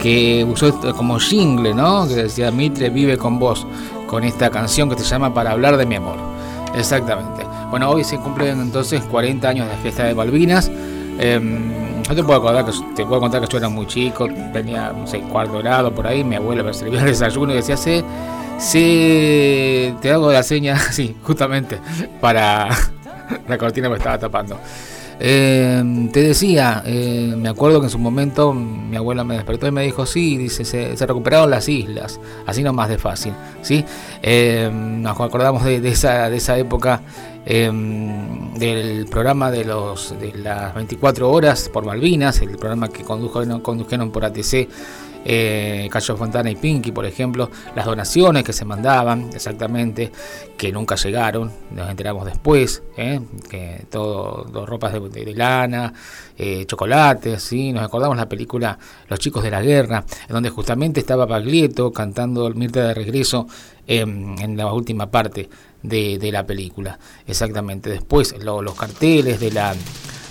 que 0.00 0.44
usó 0.44 0.72
como 0.96 1.18
jingle, 1.18 1.74
¿no? 1.74 2.06
Que 2.06 2.14
decía 2.14 2.50
Mitre 2.50 2.90
vive 2.90 3.16
con 3.16 3.38
vos, 3.38 3.66
con 4.06 4.24
esta 4.24 4.50
canción 4.50 4.90
que 4.90 4.98
se 4.98 5.04
llama 5.04 5.32
Para 5.32 5.52
hablar 5.52 5.76
de 5.76 5.86
mi 5.86 5.94
amor. 5.94 6.29
Exactamente. 6.74 7.46
Bueno, 7.70 7.90
hoy 7.90 8.04
se 8.04 8.16
cumplen 8.18 8.60
entonces 8.60 9.02
40 9.04 9.48
años 9.48 9.68
de 9.68 9.76
fiesta 9.76 10.04
de 10.04 10.14
Malvinas. 10.14 10.70
Em, 11.18 12.02
yo 12.08 12.14
te 12.14 12.24
puedo, 12.24 12.42
contar 12.42 12.64
que, 12.64 12.72
te 12.96 13.04
puedo 13.06 13.20
contar 13.20 13.40
que 13.40 13.46
yo 13.46 13.58
era 13.58 13.68
muy 13.68 13.86
chico, 13.86 14.28
tenía 14.52 14.92
un 14.92 15.06
seis 15.06 15.22
cuarto 15.30 15.58
grado 15.58 15.94
por 15.94 16.06
ahí, 16.06 16.24
mi 16.24 16.36
abuela 16.36 16.62
me 16.62 16.72
servía 16.74 17.00
el 17.00 17.06
desayuno 17.06 17.52
y 17.52 17.56
decía, 17.56 17.76
se, 17.76 18.02
se, 18.58 19.94
te 20.00 20.10
hago 20.10 20.32
la 20.32 20.42
seña, 20.42 20.76
sí, 20.92 21.16
justamente, 21.22 21.78
para 22.20 22.68
la 23.48 23.58
cortina 23.58 23.88
que 23.88 23.96
estaba 23.96 24.18
tapando. 24.18 24.58
Eh, 25.22 26.08
te 26.14 26.22
decía, 26.22 26.82
eh, 26.86 27.34
me 27.36 27.50
acuerdo 27.50 27.80
que 27.80 27.86
en 27.86 27.90
su 27.90 27.98
momento 27.98 28.54
mi 28.54 28.96
abuela 28.96 29.22
me 29.22 29.34
despertó 29.34 29.66
y 29.66 29.70
me 29.70 29.82
dijo, 29.82 30.06
sí, 30.06 30.38
dice, 30.38 30.64
se, 30.64 31.06
recuperaron 31.06 31.50
las 31.50 31.68
islas, 31.68 32.18
así 32.46 32.62
nomás 32.62 32.88
de 32.88 32.96
fácil, 32.96 33.34
¿sí? 33.60 33.84
Eh, 34.22 34.70
nos 34.72 35.20
acordamos 35.20 35.62
de, 35.64 35.86
esa, 35.86 36.30
de 36.30 36.38
esa 36.38 36.56
época 36.56 37.02
del 37.44 39.06
programa 39.10 39.50
de, 39.50 39.64
los, 39.64 40.18
de 40.18 40.32
las 40.34 40.74
24 40.74 41.30
horas 41.30 41.68
por 41.68 41.84
Malvinas, 41.84 42.40
el 42.40 42.56
programa 42.56 42.88
que 42.88 43.02
condujeron, 43.02 43.60
condujeron 43.60 44.10
por 44.10 44.24
ATC 44.24 44.68
eh, 45.24 45.88
Cacho 45.90 46.16
Fontana 46.16 46.50
y 46.50 46.56
Pinky, 46.56 46.92
por 46.92 47.04
ejemplo, 47.04 47.50
las 47.74 47.84
donaciones 47.84 48.44
que 48.44 48.52
se 48.52 48.64
mandaban, 48.64 49.30
exactamente, 49.34 50.10
que 50.56 50.72
nunca 50.72 50.96
llegaron, 50.96 51.50
nos 51.70 51.90
enteramos 51.90 52.24
después, 52.24 52.82
¿eh? 52.96 53.20
que 53.48 53.86
todo, 53.90 54.44
dos 54.50 54.68
ropas 54.68 54.92
de, 54.92 55.34
lana, 55.34 55.92
eh, 56.38 56.64
chocolates, 56.66 57.42
¿sí? 57.42 57.72
nos 57.72 57.84
acordamos 57.84 58.16
la 58.16 58.28
película 58.28 58.78
Los 59.08 59.18
chicos 59.18 59.42
de 59.42 59.50
la 59.50 59.62
guerra, 59.62 60.04
en 60.28 60.32
donde 60.32 60.50
justamente 60.50 61.00
estaba 61.00 61.26
Paglietto 61.26 61.92
cantando 61.92 62.48
Mirta 62.50 62.86
de 62.86 62.94
regreso 62.94 63.46
en 63.86 64.56
la 64.56 64.72
última 64.72 65.10
parte 65.10 65.48
de, 65.82 66.30
la 66.32 66.46
película, 66.46 66.98
exactamente. 67.26 67.90
Después 67.90 68.34
los 68.42 68.74
carteles 68.74 69.40
de 69.40 69.50
la, 69.50 69.74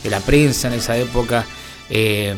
de 0.03 0.09
la 0.09 0.19
prensa 0.19 0.67
en 0.67 0.75
esa 0.75 0.97
época 0.97 1.45
eh, 1.89 2.35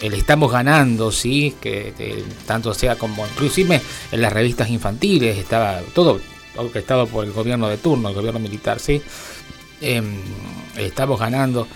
el 0.00 0.14
estamos 0.14 0.52
ganando, 0.52 1.10
sí, 1.10 1.54
que 1.60 2.24
tanto 2.46 2.74
sea 2.74 2.96
como 2.96 3.26
inclusive 3.26 3.80
en 4.12 4.20
las 4.20 4.32
revistas 4.32 4.68
infantiles 4.70 5.38
estaba 5.38 5.80
todo 5.94 6.20
orquestado 6.56 7.06
por 7.06 7.24
el 7.24 7.32
gobierno 7.32 7.68
de 7.68 7.78
turno, 7.78 8.08
el 8.08 8.14
gobierno 8.14 8.40
militar, 8.40 8.78
sí. 8.78 9.02
Em, 9.80 10.16
estamos 10.76 11.18
ganando. 11.18 11.66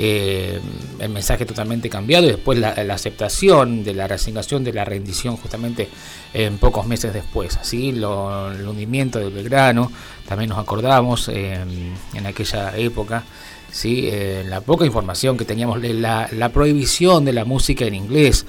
Eh, 0.00 0.60
el 1.00 1.08
mensaje 1.08 1.44
totalmente 1.44 1.90
cambiado 1.90 2.24
y 2.24 2.28
después 2.28 2.56
la, 2.56 2.70
aceptación 2.70 3.82
de 3.82 3.94
la 3.94 4.06
resignación 4.06 4.62
de 4.62 4.72
la 4.72 4.84
rendición 4.84 5.36
justamente 5.36 5.88
en 6.32 6.58
pocos 6.58 6.86
meses 6.86 7.12
después 7.12 7.56
así 7.56 7.90
lo, 7.90 8.52
el 8.52 8.64
hundimiento 8.64 9.18
del 9.18 9.32
Belgrano 9.32 9.90
también 10.28 10.50
nos 10.50 10.60
acordamos 10.60 11.28
em, 11.30 11.96
en 12.14 12.26
aquella 12.26 12.76
época 12.76 13.24
¿sí? 13.70 14.08
Eh, 14.10 14.44
la 14.48 14.60
poca 14.60 14.84
información 14.84 15.36
que 15.36 15.44
teníamos, 15.44 15.82
la, 15.82 16.28
la 16.32 16.48
prohibición 16.50 17.24
de 17.24 17.32
la 17.32 17.44
música 17.44 17.84
en 17.84 17.94
inglés, 17.94 18.46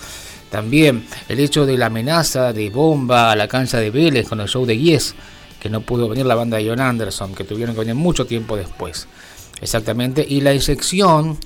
también 0.49 1.05
el 1.28 1.39
hecho 1.39 1.65
de 1.65 1.78
la 1.78 1.88
amenaza 1.88 2.53
de 2.53 2.70
bomba 2.70 3.32
a 3.32 3.36
la 3.36 3.47
cancha 3.47 3.78
de 3.80 3.91
Vélez 3.91 4.28
con 4.28 4.39
el 4.41 4.47
show 4.47 4.65
de 4.65 4.78
Yes, 4.78 5.15
que 5.59 5.70
no 5.70 5.82
pudo 5.82 6.07
venir 6.09 6.26
la 6.26 6.36
banda 6.36 6.57
de 6.57 6.67
John 6.67 6.80
Anderson, 6.80 7.36
que 7.36 7.43
tuvieron 7.43 7.76
que 7.76 7.82
venir 7.82 7.95
mucho 7.95 8.26
tiempo 8.26 8.55
después. 8.55 9.07
Exactamente, 9.61 10.26
y 10.28 10.41
la 10.41 10.53
inyección 10.53 11.38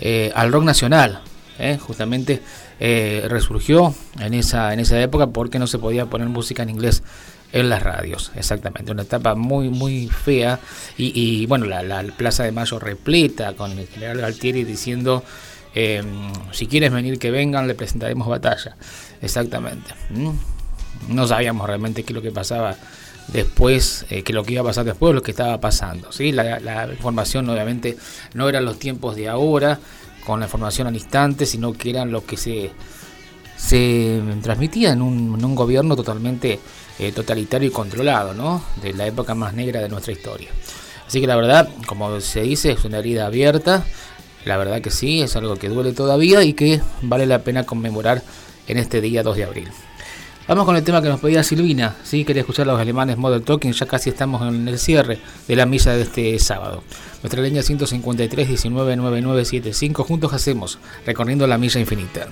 eh, 0.00 0.32
al 0.34 0.52
rock 0.52 0.64
nacional, 0.64 1.22
¿eh? 1.58 1.78
justamente 1.78 2.42
resurgió 3.28 3.94
en 4.18 4.34
esa, 4.34 4.72
en 4.72 4.80
esa 4.80 5.00
época 5.00 5.28
porque 5.28 5.60
no 5.60 5.68
se 5.68 5.78
podía 5.78 6.06
poner 6.06 6.28
música 6.28 6.64
en 6.64 6.70
inglés 6.70 7.04
en 7.52 7.68
las 7.68 7.82
radios, 7.82 8.32
exactamente. 8.34 8.92
Una 8.92 9.02
etapa 9.02 9.34
muy, 9.34 9.68
muy 9.68 10.08
fea. 10.08 10.58
Y, 10.96 11.44
bueno, 11.46 11.66
la, 11.66 12.02
Plaza 12.16 12.44
de 12.44 12.52
Mayo 12.52 12.78
repleta 12.78 13.52
con 13.54 13.78
el 13.78 13.86
general 13.86 14.18
Galtieri 14.18 14.64
diciendo, 14.64 15.22
em, 15.74 16.32
si 16.50 16.66
quieres 16.66 16.92
venir 16.92 17.18
que 17.18 17.30
vengan, 17.30 17.68
le 17.68 17.74
presentaremos 17.74 18.26
batalla. 18.26 18.76
Exactamente. 19.20 19.90
No 21.08 21.26
sabíamos 21.26 21.66
realmente 21.66 22.04
qué 22.04 22.12
es 22.12 22.14
lo 22.14 22.22
que 22.22 22.30
pasaba 22.30 22.74
después, 23.28 24.06
eh, 24.10 24.22
qué 24.22 24.32
lo 24.32 24.44
que 24.44 24.54
iba 24.54 24.62
a 24.62 24.64
pasar 24.64 24.84
después, 24.84 25.14
lo 25.14 25.22
que 25.22 25.32
estaba 25.32 25.60
pasando. 25.60 26.10
¿sí? 26.10 26.32
La, 26.32 26.88
información 26.90 27.48
obviamente 27.50 27.98
no 28.32 28.48
eran 28.48 28.64
los 28.64 28.78
tiempos 28.78 29.14
de 29.14 29.28
ahora, 29.28 29.78
con 30.24 30.40
la 30.40 30.46
información 30.46 30.86
al 30.86 30.94
instante, 30.94 31.44
sino 31.44 31.72
que 31.72 31.90
eran 31.90 32.12
lo 32.12 32.24
que 32.24 32.36
se, 32.36 32.70
se 33.56 34.22
transmitía 34.42 34.92
en 34.92 35.02
un 35.02 35.54
gobierno 35.54 35.96
totalmente 35.96 36.60
eh, 36.98 37.12
totalitario 37.12 37.68
y 37.68 37.72
controlado, 37.72 38.34
¿no? 38.34 38.62
De 38.82 38.92
la 38.92 39.06
época 39.06 39.34
más 39.34 39.54
negra 39.54 39.80
de 39.80 39.88
nuestra 39.88 40.12
historia. 40.12 40.50
Así 41.06 41.20
que 41.20 41.26
la 41.26 41.36
verdad, 41.36 41.68
como 41.86 42.20
se 42.20 42.42
dice, 42.42 42.72
es 42.72 42.84
una 42.84 42.98
herida 42.98 43.26
abierta. 43.26 43.84
La 44.44 44.56
verdad 44.56 44.80
que 44.80 44.90
sí, 44.90 45.22
es 45.22 45.36
algo 45.36 45.56
que 45.56 45.68
duele 45.68 45.92
todavía 45.92 46.42
y 46.42 46.54
que 46.54 46.80
vale 47.02 47.26
la 47.26 47.40
pena 47.40 47.64
conmemorar 47.64 48.22
en 48.66 48.78
este 48.78 49.00
día 49.00 49.22
2 49.22 49.36
de 49.36 49.44
abril. 49.44 49.68
Vamos 50.48 50.64
con 50.64 50.74
el 50.74 50.82
tema 50.82 51.00
que 51.00 51.08
nos 51.08 51.20
pedía 51.20 51.42
Silvina, 51.44 51.96
¿sí? 52.02 52.24
Quería 52.24 52.40
escuchar 52.40 52.68
a 52.68 52.72
los 52.72 52.80
alemanes 52.80 53.16
Model 53.16 53.42
Talking, 53.42 53.72
ya 53.72 53.86
casi 53.86 54.10
estamos 54.10 54.42
en 54.42 54.66
el 54.66 54.78
cierre 54.78 55.20
de 55.46 55.56
la 55.56 55.66
misa 55.66 55.94
de 55.94 56.02
este 56.02 56.38
sábado. 56.40 56.82
Nuestra 57.22 57.40
línea 57.40 57.62
153 57.62 58.48
19 58.48 58.96
9975, 58.96 60.02
juntos 60.02 60.32
hacemos, 60.32 60.78
recorriendo 61.06 61.46
la 61.46 61.58
misa 61.58 61.78
infinita. 61.78 62.26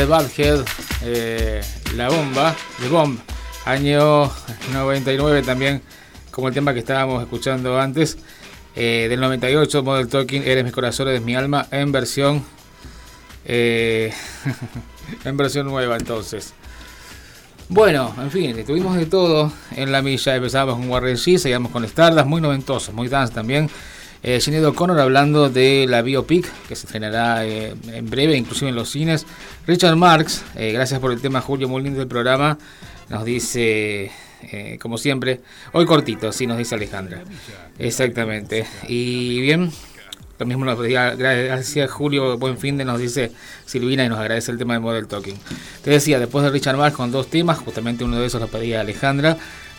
De 0.00 0.06
Badhead, 0.06 0.64
eh, 1.02 1.60
La 1.94 2.08
Bomba, 2.08 2.56
de 2.80 2.88
Bomb, 2.88 3.18
año 3.66 4.30
99 4.72 5.42
también, 5.42 5.82
como 6.30 6.48
el 6.48 6.54
tema 6.54 6.72
que 6.72 6.78
estábamos 6.78 7.22
escuchando 7.22 7.78
antes, 7.78 8.16
eh, 8.74 9.08
del 9.10 9.20
98, 9.20 9.82
Model 9.82 10.08
Talking, 10.08 10.42
Eres 10.42 10.64
mis 10.64 10.72
corazones, 10.72 11.20
mi 11.20 11.34
alma, 11.34 11.66
en 11.70 11.92
versión, 11.92 12.42
eh, 13.44 14.10
en 15.26 15.36
versión 15.36 15.66
nueva 15.66 15.98
entonces. 15.98 16.54
Bueno, 17.68 18.14
en 18.18 18.30
fin, 18.30 18.64
tuvimos 18.64 18.96
de 18.96 19.04
todo 19.04 19.52
en 19.72 19.92
la 19.92 20.00
milla. 20.00 20.34
Empezamos 20.34 20.76
con 20.76 20.88
Warren 20.88 21.16
G, 21.16 21.36
seguimos 21.36 21.72
con 21.72 21.84
Stardust, 21.84 22.26
muy 22.26 22.40
noventoso, 22.40 22.94
muy 22.94 23.08
dance 23.08 23.34
también. 23.34 23.68
Eh, 24.22 24.40
Sinead 24.40 24.64
O'Connor 24.66 25.00
hablando 25.00 25.48
de 25.48 25.86
la 25.88 26.02
biopic 26.02 26.46
que 26.68 26.76
se 26.76 26.86
estrenará 26.86 27.46
eh, 27.46 27.74
en 27.92 28.10
breve, 28.10 28.36
inclusive 28.36 28.68
en 28.68 28.76
los 28.76 28.90
cines. 28.90 29.26
Richard 29.66 29.96
Marx, 29.96 30.42
eh, 30.56 30.72
gracias 30.72 31.00
por 31.00 31.12
el 31.12 31.20
tema 31.20 31.40
Julio, 31.40 31.68
muy 31.68 31.82
lindo 31.82 31.98
del 31.98 32.08
programa. 32.08 32.58
Nos 33.08 33.24
dice, 33.24 34.10
eh, 34.42 34.78
como 34.80 34.98
siempre, 34.98 35.40
hoy 35.72 35.86
cortito, 35.86 36.32
sí, 36.32 36.46
nos 36.46 36.58
dice 36.58 36.74
Alejandra. 36.74 37.22
Exactamente. 37.78 38.66
Y 38.88 39.40
bien, 39.40 39.72
lo 40.38 40.46
mismo 40.46 40.64
nos 40.64 40.78
decía, 40.78 41.14
gracias 41.14 41.90
Julio, 41.90 42.36
buen 42.38 42.58
fin 42.58 42.76
de, 42.76 42.84
nos 42.84 42.98
dice 42.98 43.32
Silvina 43.64 44.04
y 44.04 44.08
nos 44.08 44.18
agradece 44.18 44.52
el 44.52 44.58
tema 44.58 44.74
de 44.74 44.80
Model 44.80 45.06
Talking. 45.06 45.36
Te 45.82 45.90
decía, 45.90 46.18
después 46.18 46.44
de 46.44 46.50
Richard 46.50 46.76
Marx 46.76 46.96
con 46.96 47.10
dos 47.10 47.28
temas, 47.28 47.58
justamente 47.58 48.04
uno 48.04 48.18
de 48.18 48.26
esos 48.26 48.40
lo 48.40 48.48
pedía 48.48 48.80
Alejandra. 48.80 49.36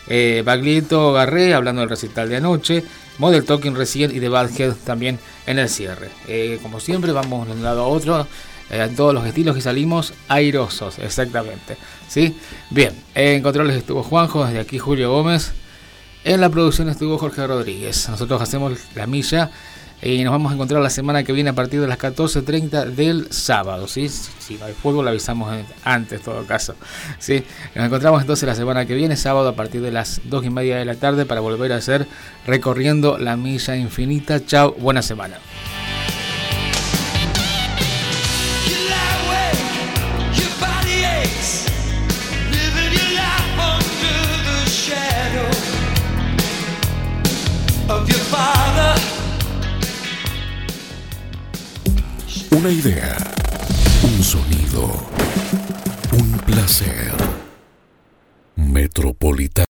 Eh, 0.08 0.42
Baglietto 0.44 1.12
Garré 1.12 1.54
hablando 1.54 1.80
del 1.80 1.90
recital 1.90 2.28
de 2.28 2.36
anoche. 2.36 2.84
Model 3.18 3.44
Talking 3.44 3.74
recién 3.74 4.14
y 4.14 4.20
The 4.20 4.28
Badhead 4.28 4.74
también 4.84 5.18
en 5.46 5.58
el 5.58 5.68
cierre. 5.68 6.10
Eh, 6.28 6.58
como 6.62 6.80
siempre, 6.80 7.12
vamos 7.12 7.46
de 7.46 7.54
un 7.54 7.62
lado 7.62 7.82
a 7.82 7.86
otro. 7.86 8.26
Eh, 8.70 8.90
todos 8.96 9.12
los 9.12 9.26
estilos 9.26 9.54
que 9.54 9.60
salimos, 9.60 10.14
airosos, 10.28 10.98
exactamente. 10.98 11.76
¿sí? 12.08 12.36
Bien, 12.70 12.94
en 13.14 13.42
controles 13.42 13.76
estuvo 13.76 14.02
Juanjo, 14.02 14.44
desde 14.46 14.60
aquí 14.60 14.78
Julio 14.78 15.12
Gómez. 15.12 15.52
En 16.24 16.40
la 16.40 16.48
producción 16.48 16.88
estuvo 16.88 17.18
Jorge 17.18 17.46
Rodríguez. 17.46 18.08
Nosotros 18.08 18.40
hacemos 18.40 18.78
la 18.94 19.06
milla 19.06 19.50
Y 20.04 20.24
nos 20.24 20.32
vamos 20.32 20.50
a 20.50 20.56
encontrar 20.56 20.82
la 20.82 20.90
semana 20.90 21.22
que 21.22 21.32
viene 21.32 21.50
a 21.50 21.52
partir 21.52 21.80
de 21.80 21.86
las 21.86 21.96
14.30 21.96 22.86
del 22.86 23.32
sábado. 23.32 23.86
¿sí? 23.86 24.08
Si 24.08 24.56
no 24.56 24.64
hay 24.64 24.72
fútbol, 24.72 25.06
avisamos 25.06 25.54
antes, 25.84 26.18
en 26.18 26.24
todo 26.24 26.44
caso. 26.44 26.74
¿sí? 27.20 27.44
Nos 27.76 27.86
encontramos 27.86 28.20
entonces 28.20 28.44
la 28.44 28.56
semana 28.56 28.84
que 28.84 28.96
viene, 28.96 29.14
sábado, 29.14 29.48
a 29.48 29.54
partir 29.54 29.80
de 29.80 29.92
las 29.92 30.20
2 30.24 30.44
y 30.44 30.50
media 30.50 30.76
de 30.76 30.84
la 30.84 30.96
tarde, 30.96 31.24
para 31.24 31.40
volver 31.40 31.72
a 31.72 31.76
hacer 31.76 32.08
recorriendo 32.48 33.16
la 33.16 33.36
milla 33.36 33.76
infinita. 33.76 34.44
Chao, 34.44 34.74
buena 34.74 35.02
semana. 35.02 35.36
Una 52.54 52.70
idea, 52.70 53.16
un 54.02 54.22
sonido, 54.22 55.08
un 56.12 56.38
placer. 56.44 57.14
Metropolitano. 58.56 59.52